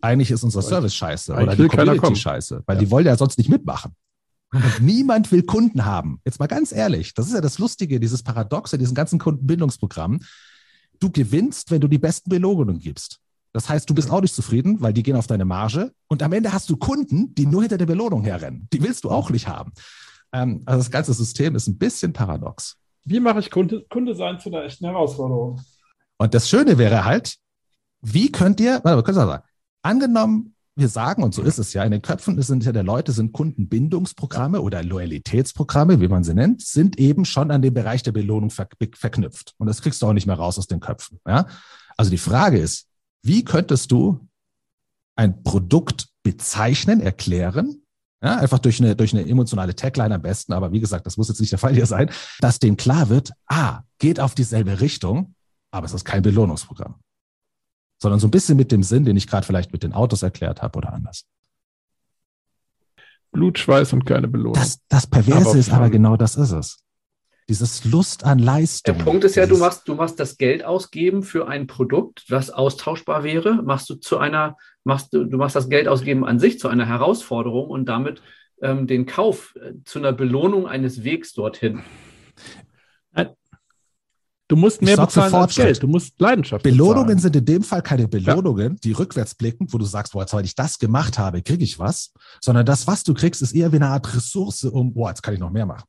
[0.00, 2.80] eigentlich ist unser Service scheiße oder die Community scheiße, weil ja.
[2.80, 3.92] die wollen ja sonst nicht mitmachen.
[4.54, 6.22] Und niemand will Kunden haben.
[6.24, 10.20] Jetzt mal ganz ehrlich, das ist ja das Lustige, dieses Paradoxe, diesen ganzen Kundenbindungsprogramm.
[10.98, 13.18] Du gewinnst, wenn du die besten Belohnungen gibst.
[13.52, 16.32] Das heißt, du bist auch nicht zufrieden, weil die gehen auf deine Marge und am
[16.32, 18.66] Ende hast du Kunden, die nur hinter der Belohnung herrennen.
[18.72, 19.72] Die willst du auch nicht haben.
[20.34, 22.76] Ähm, also das ganze System ist ein bisschen paradox.
[23.04, 25.60] Wie mache ich Kunde, Kunde sein zu einer echten Herausforderung?
[26.18, 27.36] Und das Schöne wäre halt,
[28.02, 29.44] wie könnt ihr, warte, wir können sagen,
[29.82, 33.12] angenommen, wir sagen, und so ist es ja, in den Köpfen sind ja der Leute
[33.12, 38.10] sind Kundenbindungsprogramme oder Loyalitätsprogramme, wie man sie nennt, sind eben schon an den Bereich der
[38.10, 38.66] Belohnung ver
[38.96, 39.54] verknüpft.
[39.58, 41.20] Und das kriegst du auch nicht mehr raus aus den Köpfen.
[41.26, 41.46] Ja?
[41.96, 42.88] Also die Frage ist,
[43.22, 44.26] wie könntest du
[45.14, 47.83] ein Produkt bezeichnen, erklären?
[48.24, 51.28] Ja, einfach durch eine, durch eine emotionale Tagline am besten, aber wie gesagt, das muss
[51.28, 52.10] jetzt nicht der Fall hier sein,
[52.40, 55.34] dass dem klar wird, ah, geht auf dieselbe Richtung,
[55.70, 56.94] aber es ist kein Belohnungsprogramm.
[58.00, 60.62] Sondern so ein bisschen mit dem Sinn, den ich gerade vielleicht mit den Autos erklärt
[60.62, 61.26] habe oder anders.
[63.30, 64.54] Blut, Schweiß und keine Belohnung.
[64.54, 66.78] Das, das Perverse aber ist aber genau das ist es.
[67.48, 68.96] Dieses Lust an Leistung.
[68.96, 72.50] Der Punkt ist ja, du machst, du machst das Geld ausgeben für ein Produkt, das
[72.50, 76.58] austauschbar wäre, machst du zu einer, machst du, du machst das Geld ausgeben an sich
[76.58, 78.22] zu einer Herausforderung und damit
[78.62, 81.82] ähm, den Kauf äh, zu einer Belohnung eines Wegs dorthin.
[84.46, 85.82] Du musst mehr bezahlen als Geld.
[85.82, 87.18] Du musst Leidenschaft Belohnungen bezahlen.
[87.18, 88.78] sind in dem Fall keine Belohnungen, ja.
[88.84, 91.78] die rückwärts blicken, wo du sagst, boah, jetzt, weil ich das gemacht habe, kriege ich
[91.78, 92.12] was.
[92.42, 95.32] Sondern das, was du kriegst, ist eher wie eine Art Ressource, um, boah, jetzt kann
[95.32, 95.84] ich noch mehr machen.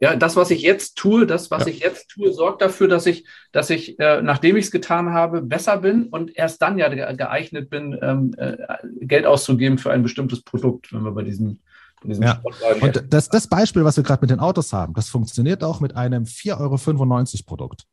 [0.00, 1.68] Ja, das, was ich jetzt tue, das, was ja.
[1.68, 5.40] ich jetzt tue, sorgt dafür, dass ich, dass ich, äh, nachdem ich es getan habe,
[5.40, 8.56] besser bin und erst dann ja geeignet bin, ähm, äh,
[9.00, 11.60] Geld auszugeben für ein bestimmtes Produkt, wenn wir bei diesem,
[12.06, 12.42] ja.
[12.80, 15.96] Und das, das Beispiel, was wir gerade mit den Autos haben, das funktioniert auch mit
[15.96, 17.86] einem 4,95 Euro Produkt.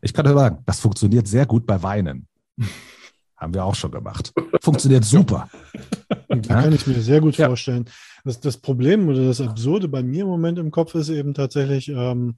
[0.00, 2.28] Ich kann dir sagen, das funktioniert sehr gut bei Weinen.
[3.42, 4.32] Haben wir auch schon gemacht.
[4.62, 5.50] Funktioniert super.
[6.28, 7.46] Da kann ich mir sehr gut ja.
[7.46, 7.84] vorstellen.
[8.24, 11.88] Das, das Problem oder das Absurde bei mir im Moment im Kopf ist eben tatsächlich,
[11.88, 12.36] ähm,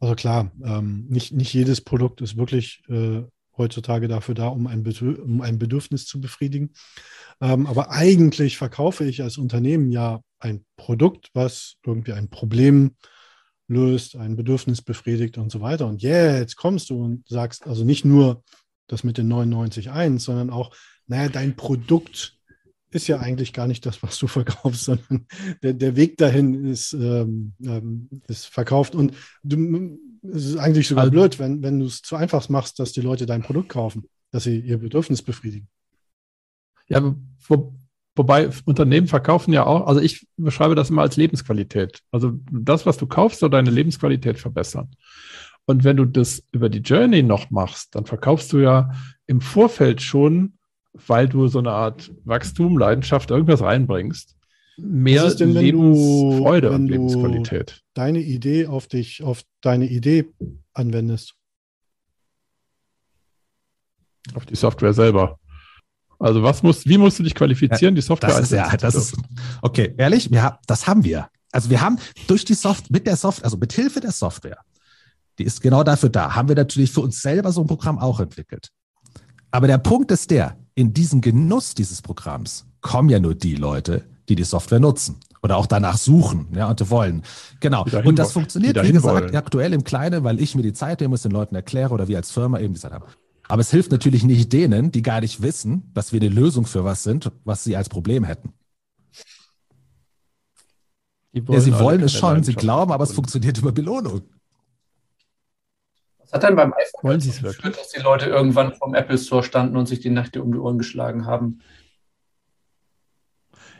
[0.00, 3.22] also klar, ähm, nicht, nicht jedes Produkt ist wirklich äh,
[3.58, 4.86] heutzutage dafür da, um ein,
[5.22, 6.72] um ein Bedürfnis zu befriedigen.
[7.42, 12.92] Ähm, aber eigentlich verkaufe ich als Unternehmen ja ein Produkt, was irgendwie ein Problem
[13.68, 15.86] löst, ein Bedürfnis befriedigt und so weiter.
[15.86, 18.42] Und jetzt kommst du und sagst also nicht nur
[18.86, 20.74] das mit den 99.1, sondern auch,
[21.06, 22.36] naja, dein Produkt
[22.90, 25.26] ist ja eigentlich gar nicht das, was du verkaufst, sondern
[25.62, 28.94] der, der Weg dahin ist, ähm, ähm ist verkauft.
[28.94, 29.98] Und du,
[30.32, 33.00] es ist eigentlich sogar also, blöd, wenn, wenn du es zu einfach machst, dass die
[33.00, 35.68] Leute dein Produkt kaufen, dass sie ihr Bedürfnis befriedigen.
[36.88, 37.14] Ja,
[37.48, 37.74] wo,
[38.14, 42.00] wobei Unternehmen verkaufen ja auch, also ich beschreibe das immer als Lebensqualität.
[42.10, 44.90] Also das, was du kaufst, soll deine Lebensqualität verbessern.
[45.66, 48.92] Und wenn du das über die Journey noch machst, dann verkaufst du ja
[49.26, 50.56] im Vorfeld schon
[51.06, 54.36] weil du so eine Art Wachstum, Leidenschaft, irgendwas reinbringst,
[54.76, 57.82] mehr denn, Lebensfreude und Lebensqualität.
[57.94, 60.26] deine Idee auf dich, auf deine Idee
[60.72, 61.34] anwendest.
[64.34, 65.38] Auf die Software selber.
[66.18, 68.94] Also was muss, wie musst du dich qualifizieren, ja, die Software das ist, ja, das
[68.94, 69.16] ist,
[69.60, 71.28] okay, ehrlich, ja, das haben wir.
[71.52, 74.58] also wir haben durch die Software, mit der Software, also mit Hilfe der Software,
[75.38, 78.20] die ist genau dafür da, haben wir natürlich für uns selber so ein Programm auch
[78.20, 78.70] entwickelt.
[79.50, 84.04] Aber der Punkt ist der, in diesen Genuss dieses Programms kommen ja nur die Leute,
[84.28, 87.22] die die Software nutzen oder auch danach suchen ja, und wollen.
[87.60, 87.84] Genau.
[88.04, 89.36] Und das funktioniert, wie gesagt, wollen.
[89.36, 92.16] aktuell im Kleinen, weil ich mir die Zeit nehmen muss, den Leuten erkläre oder wir
[92.16, 93.04] als Firma eben Zeit haben.
[93.48, 96.84] Aber es hilft natürlich nicht denen, die gar nicht wissen, dass wir die Lösung für
[96.84, 98.52] was sind, was sie als Problem hätten.
[101.32, 104.22] Wollen ja, sie wollen es schon, sie glauben, aber es funktioniert über Belohnung.
[106.36, 107.74] Hat denn beim iPhone wollen Sie es wirklich?
[107.74, 110.76] dass die Leute irgendwann vom Apple Store standen und sich die Nacht um die Ohren
[110.76, 111.60] geschlagen haben?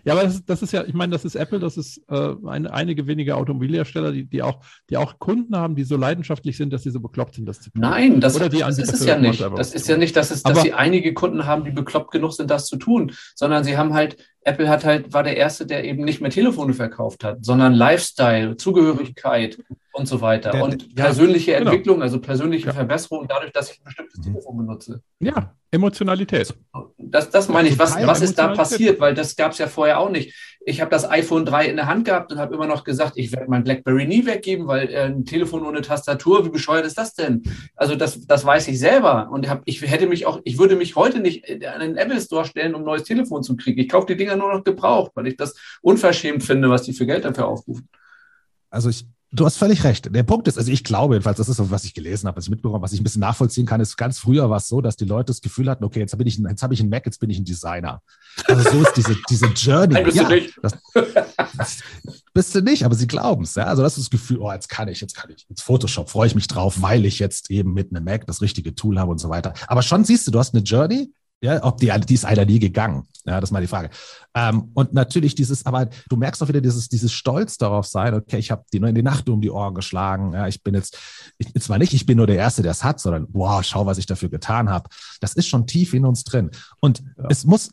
[0.04, 2.72] Ja, aber das, das, ist ja, ich meine, das ist Apple, das ist äh, eine,
[2.72, 6.84] einige wenige Automobilhersteller, die, die, auch, die auch Kunden haben, die so leidenschaftlich sind, dass
[6.84, 7.82] sie so bekloppt sind, das zu tun.
[7.82, 9.42] Nein, das, Oder die das ist es ja nicht.
[9.42, 12.50] Das ist ja nicht, dass, es, dass sie einige Kunden haben, die bekloppt genug sind,
[12.50, 14.16] das zu tun, sondern sie haben halt
[14.46, 18.56] Apple hat halt, war der Erste, der eben nicht mehr Telefone verkauft hat, sondern Lifestyle,
[18.56, 19.58] Zugehörigkeit
[19.92, 20.52] und so weiter.
[20.52, 21.72] Der, und persönliche ja, genau.
[21.72, 22.72] Entwicklung, also persönliche ja.
[22.72, 24.22] Verbesserung dadurch, dass ich ein bestimmtes mhm.
[24.22, 25.02] Telefon benutze.
[25.18, 26.54] Ja, Emotionalität.
[26.96, 27.78] Das, das meine ich.
[27.78, 29.00] Was, was ist da passiert?
[29.00, 30.32] Weil das gab es ja vorher auch nicht
[30.68, 33.30] ich habe das iPhone 3 in der Hand gehabt und habe immer noch gesagt, ich
[33.30, 37.14] werde mein BlackBerry nie weggeben, weil äh, ein Telefon ohne Tastatur, wie bescheuert ist das
[37.14, 37.44] denn?
[37.76, 40.96] Also das, das weiß ich selber und hab, ich hätte mich auch, ich würde mich
[40.96, 43.80] heute nicht an den Apple Store stellen, um ein neues Telefon zu kriegen.
[43.80, 47.06] Ich kaufe die Dinger nur noch gebraucht, weil ich das unverschämt finde, was die für
[47.06, 47.88] Geld dafür aufrufen.
[48.68, 49.06] Also ich,
[49.36, 50.14] Du hast völlig recht.
[50.14, 52.50] Der Punkt ist, also ich glaube jedenfalls, das ist, was ich gelesen habe, was ich
[52.50, 54.96] mitbekommen habe, was ich ein bisschen nachvollziehen kann, ist ganz früher war es so, dass
[54.96, 57.20] die Leute das Gefühl hatten, okay, jetzt habe ich, jetzt hab ich einen Mac, jetzt
[57.20, 58.00] bin ich ein Designer.
[58.46, 59.92] Also so ist diese, diese Journey.
[59.92, 60.58] Nein, bist ja, du nicht.
[60.62, 60.78] Das,
[61.54, 61.78] das,
[62.34, 63.54] bist du nicht, aber sie glauben es.
[63.56, 63.64] Ja?
[63.64, 66.28] Also das ist das Gefühl, oh, jetzt kann ich, jetzt kann ich, jetzt Photoshop, freue
[66.28, 69.18] ich mich drauf, weil ich jetzt eben mit einem Mac das richtige Tool habe und
[69.18, 69.52] so weiter.
[69.66, 72.58] Aber schon siehst du, du hast eine Journey, ja, ob die, die ist einer nie
[72.58, 73.06] gegangen.
[73.26, 73.90] Ja, das ist mal die Frage.
[74.34, 78.38] Ähm, und natürlich dieses, aber du merkst auch wieder dieses, dieses Stolz darauf sein, okay,
[78.38, 80.32] ich habe die nur in die Nacht um die Ohren geschlagen.
[80.32, 80.96] Ja, ich bin jetzt,
[81.38, 83.98] ich, zwar nicht, ich bin nur der Erste, der es hat, sondern wow, schau, was
[83.98, 84.88] ich dafür getan habe.
[85.20, 86.50] Das ist schon tief in uns drin.
[86.78, 87.26] Und ja.
[87.28, 87.70] es muss,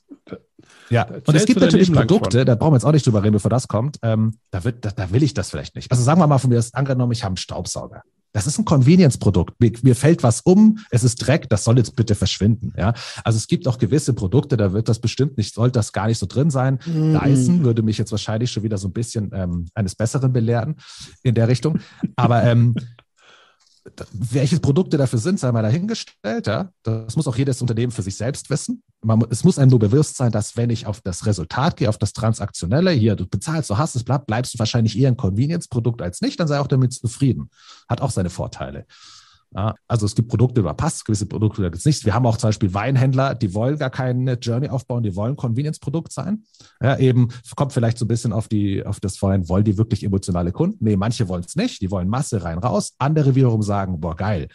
[0.89, 3.49] ja, und es gibt natürlich Produkte, da brauchen wir jetzt auch nicht drüber reden, bevor
[3.49, 3.99] das kommt.
[4.01, 5.91] Ähm, da, wird, da, da will ich das vielleicht nicht.
[5.91, 8.03] Also sagen wir mal von mir das angenommen, ich habe einen Staubsauger.
[8.33, 9.59] Das ist ein Convenience-Produkt.
[9.59, 12.73] Mir, mir, fällt was um, es ist Dreck, das soll jetzt bitte verschwinden.
[12.75, 16.07] Ja, also es gibt auch gewisse Produkte, da wird das bestimmt nicht, sollte das gar
[16.07, 16.79] nicht so drin sein.
[16.85, 17.19] Mhm.
[17.19, 20.75] Dyson würde mich jetzt wahrscheinlich schon wieder so ein bisschen ähm, eines Besseren belehren
[21.21, 21.79] in der Richtung.
[22.15, 22.75] Aber ähm,
[24.13, 26.47] welche Produkte dafür sind, sei mal dahingestellt.
[26.47, 26.71] Ja?
[26.83, 28.81] Das muss auch jedes Unternehmen für sich selbst wissen.
[29.03, 31.97] Man, es muss einem nur bewusst sein, dass wenn ich auf das Resultat gehe, auf
[31.97, 36.01] das Transaktionelle, hier, du bezahlst, du hast es, bleib, bleibst du wahrscheinlich eher ein Convenience-Produkt
[36.01, 37.49] als nicht, dann sei auch damit zufrieden.
[37.89, 38.85] Hat auch seine Vorteile.
[39.55, 42.05] Ja, also es gibt Produkte, da passt, gewisse Produkte, da gibt es nichts.
[42.05, 46.11] Wir haben auch zum Beispiel Weinhändler, die wollen gar keine Journey aufbauen, die wollen Convenience-Produkt
[46.11, 46.43] sein.
[46.81, 50.03] Ja, eben kommt vielleicht so ein bisschen auf, die, auf das vorhin, wollen die wirklich
[50.03, 50.83] emotionale Kunden?
[50.83, 52.93] Nee, manche wollen es nicht, die wollen Masse rein, raus.
[52.97, 54.47] Andere wiederum sagen, boah, geil.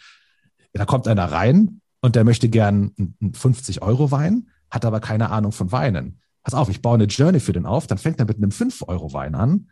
[0.73, 5.71] Da kommt einer rein und der möchte gern einen 50-Euro-Wein, hat aber keine Ahnung von
[5.71, 6.19] Weinen.
[6.43, 9.35] Pass auf, ich baue eine Journey für den auf, dann fängt er mit einem 5-Euro-Wein
[9.35, 9.67] an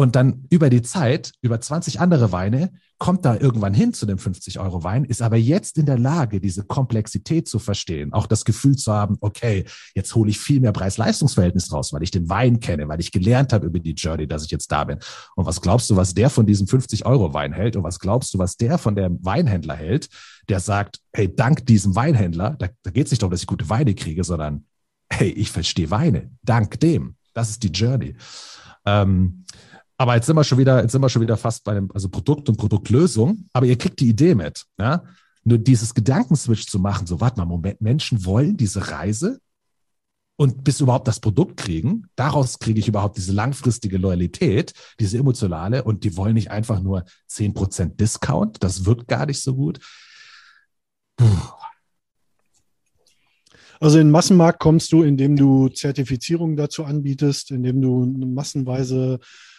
[0.00, 4.18] und dann über die Zeit, über 20 andere Weine, kommt da irgendwann hin zu dem
[4.18, 8.92] 50-Euro-Wein, ist aber jetzt in der Lage, diese Komplexität zu verstehen, auch das Gefühl zu
[8.92, 9.64] haben, okay,
[9.96, 13.52] jetzt hole ich viel mehr Preis-Leistungs-Verhältnis raus, weil ich den Wein kenne, weil ich gelernt
[13.52, 15.00] habe über die Journey, dass ich jetzt da bin.
[15.34, 17.74] Und was glaubst du, was der von diesem 50-Euro-Wein hält?
[17.74, 20.08] Und was glaubst du, was der von dem Weinhändler hält,
[20.48, 23.68] der sagt, hey, dank diesem Weinhändler, da, da geht es nicht darum, dass ich gute
[23.68, 24.64] Weine kriege, sondern
[25.10, 27.16] hey, ich verstehe Weine, dank dem.
[27.34, 28.14] Das ist die Journey.
[28.86, 29.44] Ähm,
[29.98, 32.08] aber jetzt sind wir schon wieder, jetzt sind wir schon wieder fast bei dem, also
[32.08, 33.48] Produkt und Produktlösung.
[33.52, 35.02] Aber ihr kriegt die Idee mit, ja.
[35.44, 39.40] Nur dieses Gedankenswitch zu machen, so, warte mal, Moment, Menschen wollen diese Reise
[40.36, 45.82] und bis überhaupt das Produkt kriegen, daraus kriege ich überhaupt diese langfristige Loyalität, diese emotionale
[45.82, 49.80] und die wollen nicht einfach nur 10% Discount, das wirkt gar nicht so gut.
[51.16, 51.26] Puh.
[53.80, 59.18] Also in den Massenmarkt kommst du, indem du Zertifizierungen dazu anbietest, indem du massenweise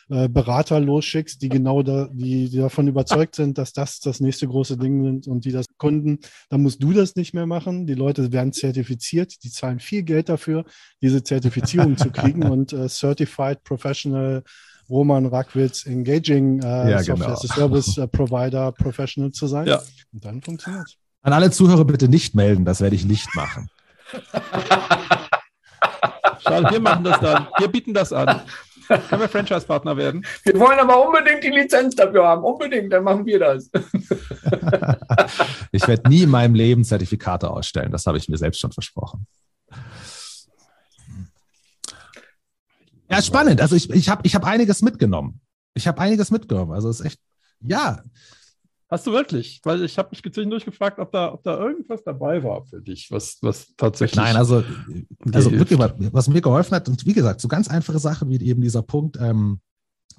[0.10, 4.48] äh, Berater losschickst, die genau da, die, die davon überzeugt sind, dass das das nächste
[4.48, 7.86] große Ding sind und die das Kunden, dann musst du das nicht mehr machen.
[7.86, 10.66] Die Leute werden zertifiziert, die zahlen viel Geld dafür,
[11.02, 14.44] diese Zertifizierung zu kriegen und äh, Certified Professional
[14.90, 17.54] Roman Rackwitz Engaging äh, ja, Software genau.
[17.54, 19.68] Service äh, Provider Professional zu sein.
[19.68, 19.82] Ja.
[20.12, 20.98] Und dann funktioniert es.
[21.22, 23.70] An alle Zuhörer bitte nicht melden, das werde ich nicht machen.
[26.40, 27.48] Schade, wir machen das dann.
[27.58, 28.42] Wir bieten das an.
[28.90, 30.26] Können wir Franchise-Partner werden?
[30.44, 32.44] Wir wollen aber unbedingt die Lizenz dafür haben.
[32.44, 33.70] Unbedingt, dann machen wir das.
[35.72, 37.92] ich werde nie in meinem Leben Zertifikate ausstellen.
[37.92, 39.28] Das habe ich mir selbst schon versprochen.
[43.12, 43.62] Ja, spannend.
[43.62, 45.40] Also ich, ich habe ich hab einiges mitgenommen.
[45.76, 46.72] Ich habe einiges mitgenommen.
[46.72, 47.20] Also es ist echt,
[47.62, 48.02] ja.
[48.90, 49.62] Hast du wirklich?
[49.64, 53.12] Weil ich habe mich zwischendurch gefragt, ob da, ob da irgendwas dabei war für dich,
[53.12, 54.18] was, was tatsächlich.
[54.18, 54.64] Nein, also,
[55.32, 58.62] also wirklich, was mir geholfen hat, und wie gesagt, so ganz einfache Sachen wie eben
[58.62, 59.60] dieser Punkt ähm,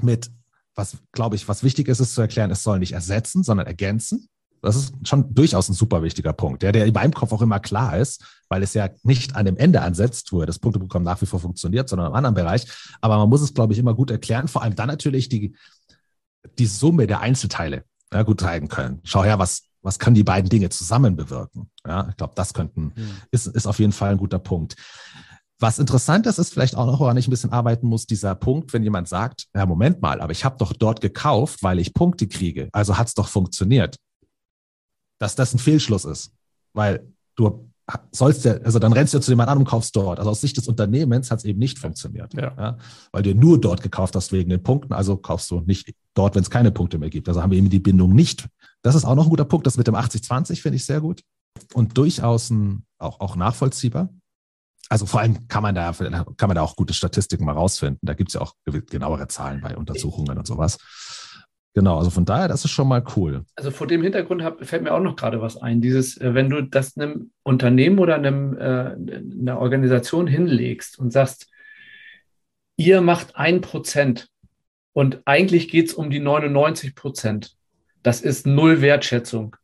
[0.00, 0.30] mit,
[0.76, 4.28] was glaube ich, was wichtig ist, ist zu erklären, es soll nicht ersetzen, sondern ergänzen.
[4.62, 7.58] Das ist schon durchaus ein super wichtiger Punkt, der, der in meinem Kopf auch immer
[7.58, 11.26] klar ist, weil es ja nicht an dem Ende ansetzt, wo das Punkteprogramm nach wie
[11.26, 12.66] vor funktioniert, sondern im anderen Bereich.
[13.00, 15.56] Aber man muss es, glaube ich, immer gut erklären, vor allem dann natürlich die,
[16.58, 19.00] die Summe der Einzelteile ja, gut zeigen können.
[19.04, 21.70] Schau her, was, was können die beiden Dinge zusammen bewirken?
[21.86, 23.12] Ja, ich glaube, das könnten, mhm.
[23.30, 24.76] ist, ist auf jeden Fall ein guter Punkt.
[25.58, 28.72] Was interessant ist, ist vielleicht auch noch, woran ich ein bisschen arbeiten muss, dieser Punkt,
[28.72, 32.28] wenn jemand sagt, ja, Moment mal, aber ich habe doch dort gekauft, weil ich Punkte
[32.28, 33.96] kriege, also hat es doch funktioniert
[35.20, 36.32] dass das ein Fehlschluss ist.
[36.72, 37.06] Weil
[37.36, 37.69] du
[38.12, 40.18] sollst ja, also dann rennst du zu jemand anderem und kaufst dort.
[40.18, 42.34] Also aus Sicht des Unternehmens hat es eben nicht funktioniert.
[42.34, 42.54] Ja.
[42.56, 42.78] ja.
[43.12, 46.42] Weil du nur dort gekauft hast wegen den Punkten, also kaufst du nicht dort, wenn
[46.42, 47.28] es keine Punkte mehr gibt.
[47.28, 48.46] Also haben wir eben die Bindung nicht.
[48.82, 49.66] Das ist auch noch ein guter Punkt.
[49.66, 51.22] Das mit dem 80-20 finde ich sehr gut
[51.74, 54.10] und durchaus ein, auch, auch nachvollziehbar.
[54.88, 58.00] Also vor allem kann man da, kann man da auch gute Statistiken mal rausfinden.
[58.02, 60.78] Da gibt es ja auch genauere Zahlen bei Untersuchungen und sowas.
[61.72, 63.44] Genau, also von daher, das ist schon mal cool.
[63.54, 65.80] Also vor dem Hintergrund hab, fällt mir auch noch gerade was ein.
[65.80, 68.96] Dieses, äh, wenn du das einem Unternehmen oder einem, äh,
[69.40, 71.48] einer Organisation hinlegst und sagst,
[72.76, 74.28] ihr macht ein Prozent
[74.92, 77.54] und eigentlich geht es um die 99 Prozent.
[78.02, 79.54] Das ist null Wertschätzung.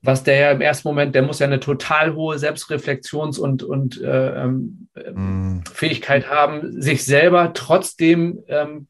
[0.00, 4.00] Was der ja im ersten Moment, der muss ja eine total hohe Selbstreflexions- und, und
[4.00, 5.64] äh, ähm, mm.
[5.70, 8.86] Fähigkeit haben, sich selber trotzdem ähm,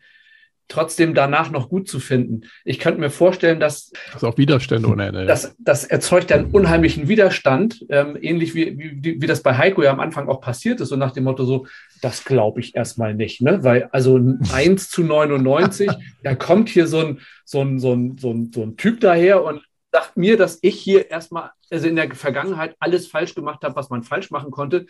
[0.68, 2.42] trotzdem danach noch gut zu finden.
[2.64, 5.26] Ich könnte mir vorstellen, dass das auch Widerstände ohne Ende.
[5.26, 9.90] Das, das erzeugt einen unheimlichen Widerstand, ähm, ähnlich wie, wie, wie das bei Heiko ja
[9.90, 11.66] am Anfang auch passiert ist, so nach dem Motto so,
[12.02, 13.62] das glaube ich erstmal nicht, ne?
[13.62, 14.20] Weil also
[14.52, 15.90] 1 zu 99,
[16.22, 19.44] da kommt hier so ein, so ein, so ein, so ein, so ein Typ daher
[19.44, 19.62] und
[19.96, 23.90] sagt mir, dass ich hier erstmal, also in der Vergangenheit alles falsch gemacht habe, was
[23.90, 24.86] man falsch machen konnte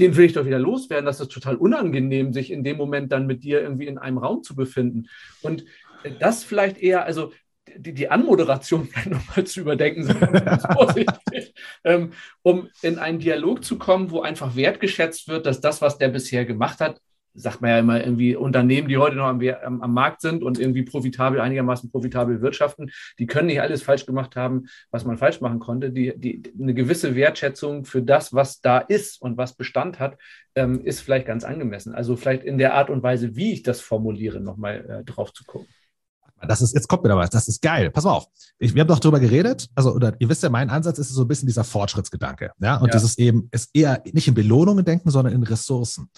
[0.00, 1.04] den will ich doch wieder loswerden.
[1.04, 4.42] Das ist total unangenehm, sich in dem Moment dann mit dir irgendwie in einem Raum
[4.42, 5.08] zu befinden.
[5.42, 5.64] Und
[6.18, 7.32] das vielleicht eher, also
[7.76, 10.08] die, die Anmoderation nochmal zu überdenken,
[11.84, 16.08] ähm, um in einen Dialog zu kommen, wo einfach wertgeschätzt wird, dass das, was der
[16.08, 17.00] bisher gemacht hat,
[17.34, 19.40] sagt man ja immer irgendwie Unternehmen, die heute noch am,
[19.82, 24.36] am, Markt sind und irgendwie profitabel, einigermaßen profitabel wirtschaften, die können nicht alles falsch gemacht
[24.36, 25.90] haben, was man falsch machen konnte.
[25.90, 30.16] Die, die, eine gewisse Wertschätzung für das, was da ist und was Bestand hat,
[30.54, 31.94] ähm, ist vielleicht ganz angemessen.
[31.94, 35.44] Also vielleicht in der Art und Weise, wie ich das formuliere, nochmal äh, drauf zu
[35.44, 35.68] gucken.
[36.46, 37.90] Das ist, jetzt kommt mir da was, das ist geil.
[37.90, 38.26] Pass mal auf.
[38.58, 41.22] Ich, wir haben doch darüber geredet, also, oder ihr wisst ja, mein Ansatz ist so
[41.22, 42.52] ein bisschen dieser Fortschrittsgedanke.
[42.60, 42.92] Ja, und ja.
[42.92, 46.08] das ist eben, ist eher nicht in Belohnungen denken, sondern in Ressourcen.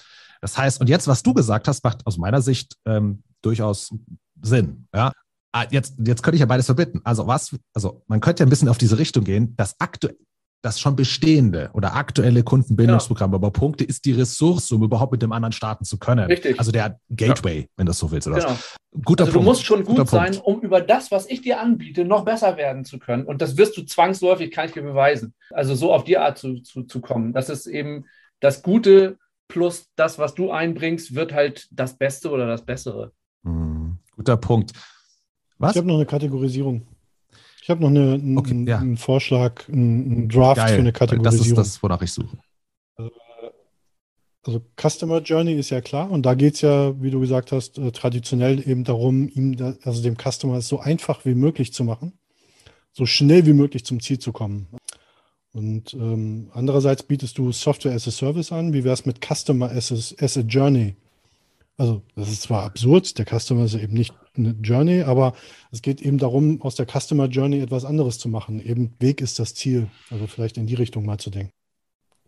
[0.42, 3.94] Das heißt, und jetzt, was du gesagt hast, macht aus meiner Sicht ähm, durchaus
[4.42, 4.88] Sinn.
[4.94, 5.12] Ja?
[5.52, 7.00] Ah, jetzt, jetzt könnte ich ja beides verbinden.
[7.04, 10.16] Also was, also man könnte ja ein bisschen auf diese Richtung gehen, das aktuell
[10.62, 13.34] das schon bestehende oder aktuelle Kundenbindungsprogramm, ja.
[13.34, 16.26] aber Punkte ist die Ressource, um überhaupt mit dem anderen starten zu können.
[16.26, 16.58] Richtig.
[16.58, 17.66] Also der Gateway, ja.
[17.76, 18.28] wenn du so willst.
[18.28, 18.56] Oder genau.
[19.04, 19.44] Guter also Punkt.
[19.44, 22.84] Du musst schon gut sein, um über das, was ich dir anbiete, noch besser werden
[22.84, 23.26] zu können.
[23.26, 25.34] Und das wirst du zwangsläufig, kann ich dir beweisen.
[25.50, 27.32] Also so auf die Art zu, zu, zu kommen.
[27.32, 28.06] Das ist eben
[28.38, 29.18] das Gute
[29.52, 33.12] plus das, was du einbringst, wird halt das Beste oder das Bessere.
[33.44, 34.72] Hm, guter Punkt.
[35.58, 35.72] Was?
[35.72, 36.86] Ich habe noch eine Kategorisierung.
[37.60, 38.78] Ich habe noch eine, einen, okay, ja.
[38.78, 41.54] einen Vorschlag, einen Draft Geil, für eine Kategorisierung.
[41.56, 42.38] Das ist das, wonach ich suche.
[42.96, 43.10] Also,
[44.42, 47.76] also Customer Journey ist ja klar und da geht es ja, wie du gesagt hast,
[47.76, 52.18] äh, traditionell eben darum, ihm, also dem Customer es so einfach wie möglich zu machen,
[52.90, 54.66] so schnell wie möglich zum Ziel zu kommen.
[55.52, 58.72] Und ähm, andererseits bietest du Software as a Service an.
[58.72, 60.96] Wie wäre es mit Customer as a, as a Journey?
[61.76, 65.34] Also, das ist zwar absurd, der Customer ist eben nicht eine Journey, aber
[65.70, 68.64] es geht eben darum, aus der Customer Journey etwas anderes zu machen.
[68.64, 69.88] Eben Weg ist das Ziel.
[70.10, 71.52] Also vielleicht in die Richtung mal zu denken.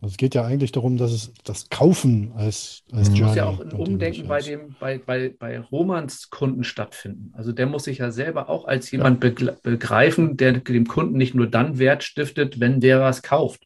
[0.01, 3.23] Also es geht ja eigentlich darum, dass es das Kaufen als, als Journey.
[3.23, 7.31] muss ja auch ein Umdenken bei, dem, bei, bei, bei Romans Kunden stattfinden.
[7.33, 9.53] Also der muss sich ja selber auch als jemand ja.
[9.63, 13.65] begreifen, der dem Kunden nicht nur dann Wert stiftet, wenn der was kauft.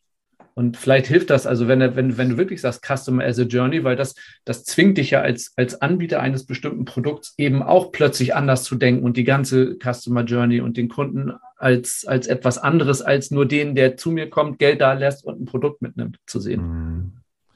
[0.60, 3.86] Und vielleicht hilft das, also wenn, wenn, wenn du wirklich sagst, Customer as a Journey,
[3.86, 8.36] weil das, das zwingt dich ja als, als Anbieter eines bestimmten Produkts eben auch plötzlich
[8.36, 13.02] anders zu denken und die ganze Customer Journey und den Kunden als, als etwas anderes
[13.02, 16.42] als nur den, der zu mir kommt, Geld da lässt und ein Produkt mitnimmt, zu
[16.42, 16.62] sehen.
[16.62, 17.14] Mhm.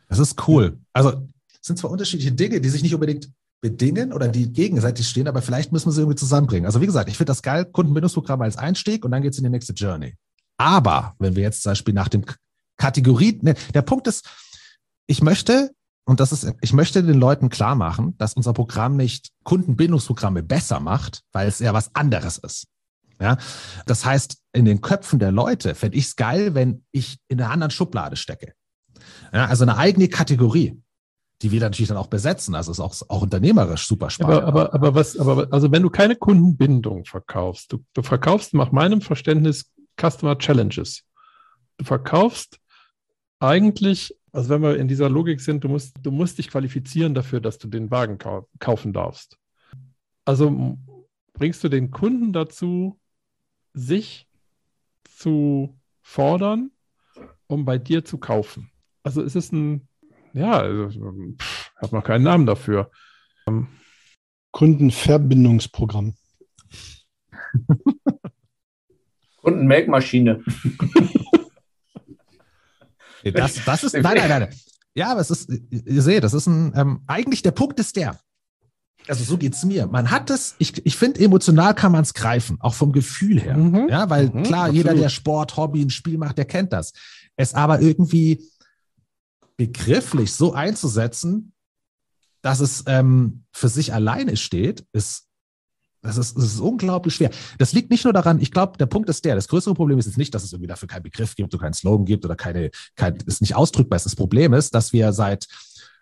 [0.08, 0.78] Das ist cool.
[0.94, 1.28] Also
[1.60, 3.30] es sind zwar unterschiedliche Dinge, die sich nicht unbedingt
[3.60, 6.68] bedingen oder die gegenseitig stehen, aber vielleicht müssen wir sie irgendwie zusammenbringen.
[6.68, 9.44] Also wie gesagt, ich finde das geil, Kundenbindungsprogramm als Einstieg und dann geht es in
[9.44, 10.16] die nächste Journey.
[10.56, 12.24] Aber wenn wir jetzt zum Beispiel nach dem
[12.78, 14.30] Kategorie, ne, der Punkt ist,
[15.08, 15.72] ich möchte
[16.06, 20.80] und das ist, ich möchte den Leuten klar machen, dass unser Programm nicht Kundenbindungsprogramme besser
[20.80, 22.68] macht, weil es ja was anderes ist.
[23.22, 23.38] Ja,
[23.86, 27.52] das heißt, in den Köpfen der Leute fände ich es geil, wenn ich in einer
[27.52, 28.54] anderen Schublade stecke.
[29.32, 30.82] Ja, also eine eigene Kategorie,
[31.42, 32.54] die wir natürlich dann auch besetzen.
[32.54, 34.44] Also ist auch, auch unternehmerisch super spannend.
[34.44, 38.72] Aber, aber, aber was, aber also wenn du keine Kundenbindung verkaufst, du, du verkaufst nach
[38.72, 41.04] meinem Verständnis Customer Challenges.
[41.78, 42.60] Du verkaufst
[43.44, 47.42] eigentlich, also wenn wir in dieser Logik sind, du musst, du musst dich qualifizieren dafür,
[47.42, 49.38] dass du den Wagen kau kaufen darfst.
[50.24, 50.78] Also
[51.34, 53.00] bringst du den Kunden dazu,
[53.74, 54.30] sich
[55.04, 56.72] zu fordern,
[57.48, 58.72] um bei dir zu kaufen.
[59.04, 59.90] Also es ist ein,
[60.32, 60.98] ja, also, ich
[61.82, 62.92] habe noch keinen Namen dafür.
[64.52, 66.16] Kundenverbindungsprogramm.
[69.42, 70.42] Kundenmelkmaschine.
[73.32, 74.50] das, das ist, nein, nein, nein.
[74.96, 78.20] Ja, aber es ist, ihr seht, das ist ein, ähm, eigentlich der Punkt ist der,
[79.08, 79.88] also so geht es mir.
[79.88, 83.58] Man hat es, ich, ich finde, emotional kann man es greifen, auch vom Gefühl her.
[83.58, 83.90] Mhm.
[83.90, 84.76] Ja, weil mhm, klar, absolut.
[84.76, 86.94] jeder, der Sport, Hobby, ein Spiel macht, der kennt das.
[87.36, 88.44] Es aber irgendwie
[89.58, 91.54] begrifflich so einzusetzen,
[92.42, 95.28] dass es ähm, für sich alleine steht, ist
[96.04, 97.32] das ist, das ist unglaublich schwer.
[97.58, 100.06] Das liegt nicht nur daran, ich glaube, der Punkt ist der, das größere Problem ist
[100.06, 102.72] jetzt nicht, dass es irgendwie dafür keinen Begriff gibt oder keinen Slogan gibt oder keine,
[102.96, 104.06] kein, ist nicht ausdrückbar ist.
[104.06, 105.48] Das Problem ist, dass wir seit,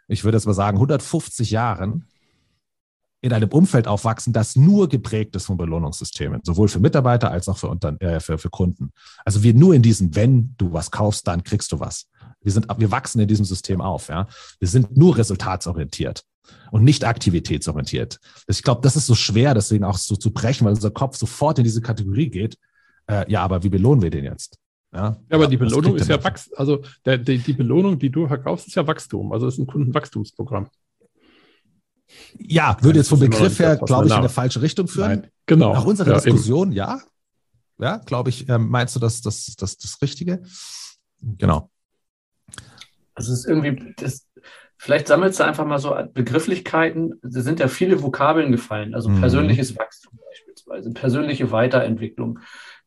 [0.08, 2.08] ich würde jetzt mal sagen, 150 Jahren
[3.22, 7.58] in einem Umfeld aufwachsen, das nur geprägt ist von Belohnungssystemen, sowohl für Mitarbeiter als auch
[7.58, 8.92] für, Unter äh, für, für Kunden.
[9.24, 12.08] Also wir nur in diesem, wenn du was kaufst, dann kriegst du was.
[12.42, 14.28] Wir sind, wir wachsen in diesem System auf, ja.
[14.60, 16.24] Wir sind nur resultatsorientiert
[16.72, 18.20] und nicht aktivitätsorientiert.
[18.48, 21.58] Ich glaube, das ist so schwer, deswegen auch so zu brechen, weil unser Kopf sofort
[21.60, 22.58] in diese Kategorie geht.
[23.08, 24.58] Äh, ja, aber wie belohnen wir den jetzt?
[24.94, 26.54] Ja, ja aber die Belohnung ist ja Wachstum.
[26.58, 29.32] Also der, die, die Belohnung, die du verkaufst, ist ja Wachstum.
[29.32, 30.68] Also es ist ein Kundenwachstumsprogramm.
[32.38, 35.22] Ja, würde jetzt vom Begriff her, glaube ich, in eine falsche Richtung führen.
[35.22, 35.74] Nein, genau.
[35.74, 36.78] Nach unserer ja, Diskussion, eben.
[36.78, 37.02] ja.
[37.80, 40.44] Ja, glaube ich, ähm, meinst du das, das, das, das Richtige?
[41.20, 41.72] Genau.
[43.22, 44.28] Also es ist irgendwie, das,
[44.78, 47.20] vielleicht sammelst du einfach mal so Begrifflichkeiten.
[47.22, 49.20] Es sind ja viele Vokabeln gefallen, also mhm.
[49.20, 52.40] persönliches Wachstum beispielsweise, persönliche Weiterentwicklung.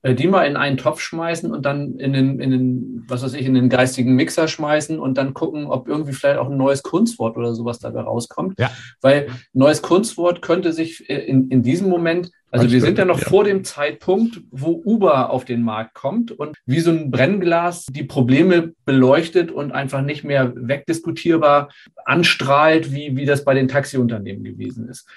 [0.02, 3.34] Äh, die mal in einen Topf schmeißen und dann in den, in den, was weiß
[3.34, 6.82] ich, in den geistigen Mixer schmeißen und dann gucken, ob irgendwie vielleicht auch ein neues
[6.82, 8.58] Kunstwort oder sowas dabei rauskommt.
[8.58, 8.70] Ja.
[9.00, 13.20] Weil neues Kunstwort könnte sich äh, in, in diesem Moment, also wir sind ja noch
[13.20, 13.28] ja.
[13.28, 18.04] vor dem Zeitpunkt, wo Uber auf den Markt kommt und wie so ein Brennglas die
[18.04, 21.70] Probleme beleuchtet und einfach nicht mehr wegdiskutierbar
[22.04, 25.08] anstrahlt, wie, wie das bei den Taxiunternehmen gewesen ist.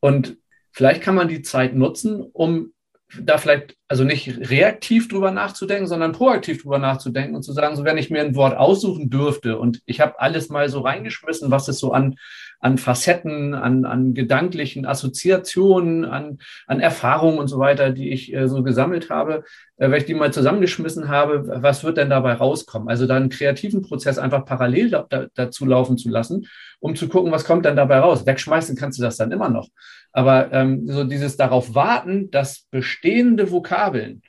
[0.00, 0.36] Und
[0.72, 2.74] vielleicht kann man die Zeit nutzen, um
[3.20, 7.84] da vielleicht, also nicht reaktiv drüber nachzudenken, sondern proaktiv drüber nachzudenken und zu sagen, so
[7.84, 11.68] wenn ich mir ein Wort aussuchen dürfte und ich habe alles mal so reingeschmissen, was
[11.68, 12.16] es so an,
[12.64, 18.48] an Facetten, an, an gedanklichen Assoziationen, an, an Erfahrungen und so weiter, die ich äh,
[18.48, 19.44] so gesammelt habe,
[19.76, 22.88] äh, wenn ich die mal zusammengeschmissen habe, was wird denn dabei rauskommen?
[22.88, 26.46] Also da einen kreativen Prozess einfach parallel da, da, dazu laufen zu lassen,
[26.80, 28.24] um zu gucken, was kommt denn dabei raus.
[28.24, 29.68] Wegschmeißen kannst du das dann immer noch.
[30.12, 34.22] Aber ähm, so dieses darauf warten, dass bestehende Vokabeln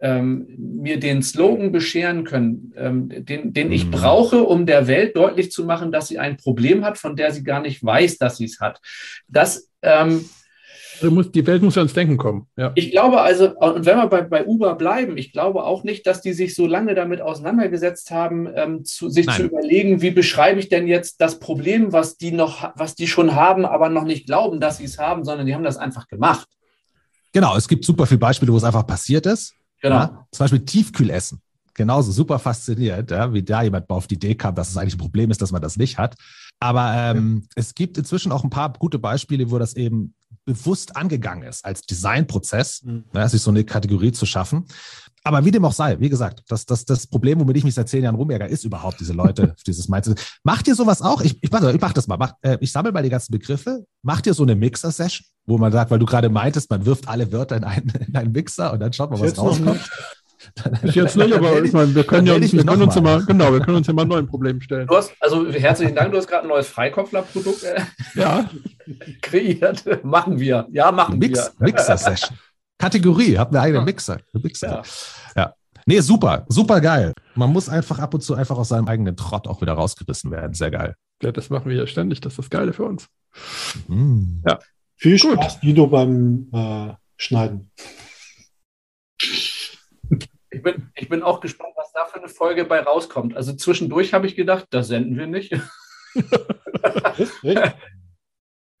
[0.00, 3.90] ähm, mir den Slogan bescheren können, ähm, den, den ich mhm.
[3.90, 7.42] brauche, um der Welt deutlich zu machen, dass sie ein Problem hat, von der sie
[7.42, 8.80] gar nicht weiß, dass sie es hat.
[9.28, 10.24] Das ähm,
[11.08, 12.46] muss, die Welt muss ja ins Denken kommen.
[12.56, 12.72] Ja.
[12.74, 16.20] Ich glaube also, und wenn wir bei, bei Uber bleiben, ich glaube auch nicht, dass
[16.20, 19.36] die sich so lange damit auseinandergesetzt haben, ähm, zu, sich Nein.
[19.36, 23.34] zu überlegen, wie beschreibe ich denn jetzt das Problem, was die noch, was die schon
[23.34, 26.48] haben, aber noch nicht glauben, dass sie es haben, sondern die haben das einfach gemacht.
[27.32, 29.54] Genau, es gibt super viele Beispiele, wo es einfach passiert ist.
[29.80, 29.96] Genau.
[29.96, 31.40] Ja, zum Beispiel Tiefkühlessen.
[31.74, 34.96] Genauso super fasziniert, ja, wie da jemand mal auf die Idee kam, dass es eigentlich
[34.96, 36.16] ein Problem ist, dass man das nicht hat.
[36.58, 40.14] Aber ähm, es gibt inzwischen auch ein paar gute Beispiele, wo das eben
[40.44, 43.04] bewusst angegangen ist, als Designprozess, mhm.
[43.14, 44.66] ja, sich so eine Kategorie zu schaffen.
[45.22, 47.88] Aber wie dem auch sei, wie gesagt, das, das, das Problem, womit ich mich seit
[47.88, 50.20] zehn Jahren rumärgere, ist überhaupt diese Leute, dieses Mindset.
[50.44, 51.20] Macht ihr sowas auch?
[51.20, 52.16] Ich, ich, ich mach das mal.
[52.16, 53.84] Mach, äh, ich sammle mal die ganzen Begriffe.
[54.02, 57.30] Macht ihr so eine Mixer-Session, wo man sagt, weil du gerade meintest, man wirft alle
[57.32, 59.90] Wörter in einen, in einen Mixer und dann schaut man, was rauskommt.
[60.82, 63.52] Ich jetzt nicht, aber ich meine, wir können ja uns, wir können uns immer, genau,
[63.52, 64.86] wir können uns ja mal neuen Problemen stellen.
[64.86, 67.82] Du hast, also herzlichen Dank, du hast gerade ein neues Freikopfler-Produkt äh,
[68.14, 68.48] ja.
[69.22, 69.84] kreiert.
[70.02, 70.66] Machen wir.
[70.72, 71.66] Ja, machen Mix, wir.
[71.66, 72.38] Mixer-Session.
[72.80, 74.20] Kategorie, habt eine eigene Mixer.
[74.32, 74.82] Mixer.
[75.36, 75.42] Ja.
[75.42, 75.54] ja.
[75.84, 77.12] Nee, super, super geil.
[77.34, 80.54] Man muss einfach ab und zu einfach aus seinem eigenen Trott auch wieder rausgerissen werden.
[80.54, 80.94] Sehr geil.
[81.22, 82.22] Ja, das machen wir ja ständig.
[82.22, 83.06] Das ist das Geile für uns.
[83.86, 84.42] Mhm.
[84.46, 84.58] Ja.
[84.96, 87.70] Viel Spaß, Guido, beim äh, Schneiden.
[89.18, 93.36] Ich bin, ich bin auch gespannt, was da für eine Folge bei rauskommt.
[93.36, 95.52] Also zwischendurch habe ich gedacht, das senden wir nicht.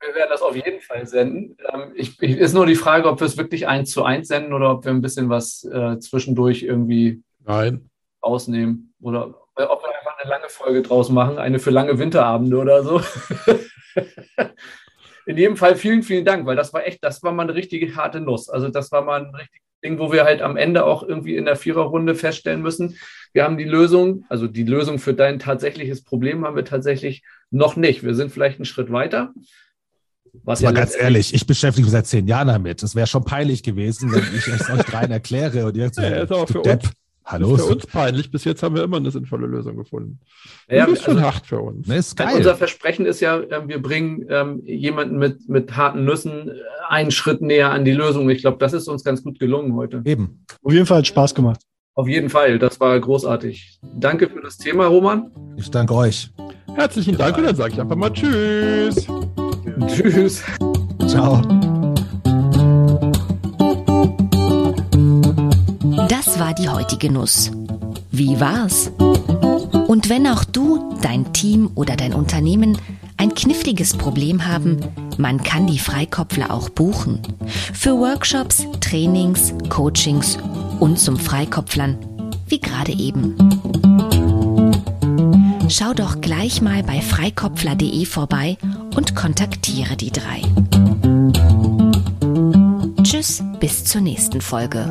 [0.00, 1.56] wir werden das auf jeden Fall senden.
[1.72, 4.52] Ähm, ich, ich, ist nur die Frage, ob wir es wirklich eins zu eins senden
[4.52, 7.90] oder ob wir ein bisschen was äh, zwischendurch irgendwie Nein.
[8.20, 8.94] ausnehmen.
[9.00, 9.26] Oder
[9.56, 13.00] ob wir einfach eine lange Folge draus machen, eine für lange Winterabende oder so.
[15.26, 17.94] In jedem Fall vielen, vielen Dank, weil das war echt, das war mal eine richtige
[17.94, 18.48] harte Nuss.
[18.48, 21.44] Also das war mal ein richtiges Ding, wo wir halt am Ende auch irgendwie in
[21.44, 22.96] der Viererrunde feststellen müssen,
[23.32, 27.76] wir haben die Lösung, also die Lösung für dein tatsächliches Problem haben wir tatsächlich noch
[27.76, 28.02] nicht.
[28.02, 29.32] Wir sind vielleicht einen Schritt weiter.
[30.44, 32.82] Was ja ganz ehrlich, ich beschäftige mich seit zehn Jahren damit.
[32.82, 36.08] Es wäre schon peinlich gewesen, wenn ich es euch dreien erkläre und ihr so, ja,
[36.08, 36.84] ist auch für Depp.
[36.84, 36.92] uns.
[37.24, 37.52] Hallo.
[37.52, 38.30] Das ist für uns peinlich.
[38.30, 40.18] Bis jetzt haben wir immer eine sinnvolle Lösung gefunden.
[40.68, 41.86] Ja, das ist schon also, hart für uns.
[41.86, 42.36] Ne, ist geil.
[42.36, 46.52] Unser Versprechen ist ja, ähm, wir bringen ähm, jemanden mit, mit harten Nüssen äh,
[46.88, 48.28] einen Schritt näher an die Lösung.
[48.30, 50.02] Ich glaube, das ist uns ganz gut gelungen heute.
[50.04, 50.44] Eben.
[50.62, 51.60] Auf jeden Fall hat Spaß gemacht.
[51.94, 53.78] Auf jeden Fall, das war großartig.
[53.96, 55.30] Danke für das Thema, Roman.
[55.56, 56.30] Ich danke euch.
[56.74, 59.06] Herzlichen Dank und dann sage ich einfach mal Tschüss.
[59.88, 60.42] Tschüss.
[61.06, 61.40] Ciao.
[66.08, 67.50] Das war die heutige Nuss.
[68.10, 68.90] Wie war's?
[69.86, 72.78] Und wenn auch du, dein Team oder dein Unternehmen
[73.16, 74.80] ein kniffliges Problem haben,
[75.18, 77.20] man kann die Freikopfler auch buchen.
[77.72, 80.38] Für Workshops, Trainings, Coachings
[80.78, 81.98] und zum Freikopflern,
[82.48, 83.36] wie gerade eben.
[85.72, 88.58] Schau doch gleich mal bei freikopfler.de vorbei
[88.96, 90.42] und kontaktiere die drei.
[93.04, 94.90] Tschüss, bis zur nächsten Folge.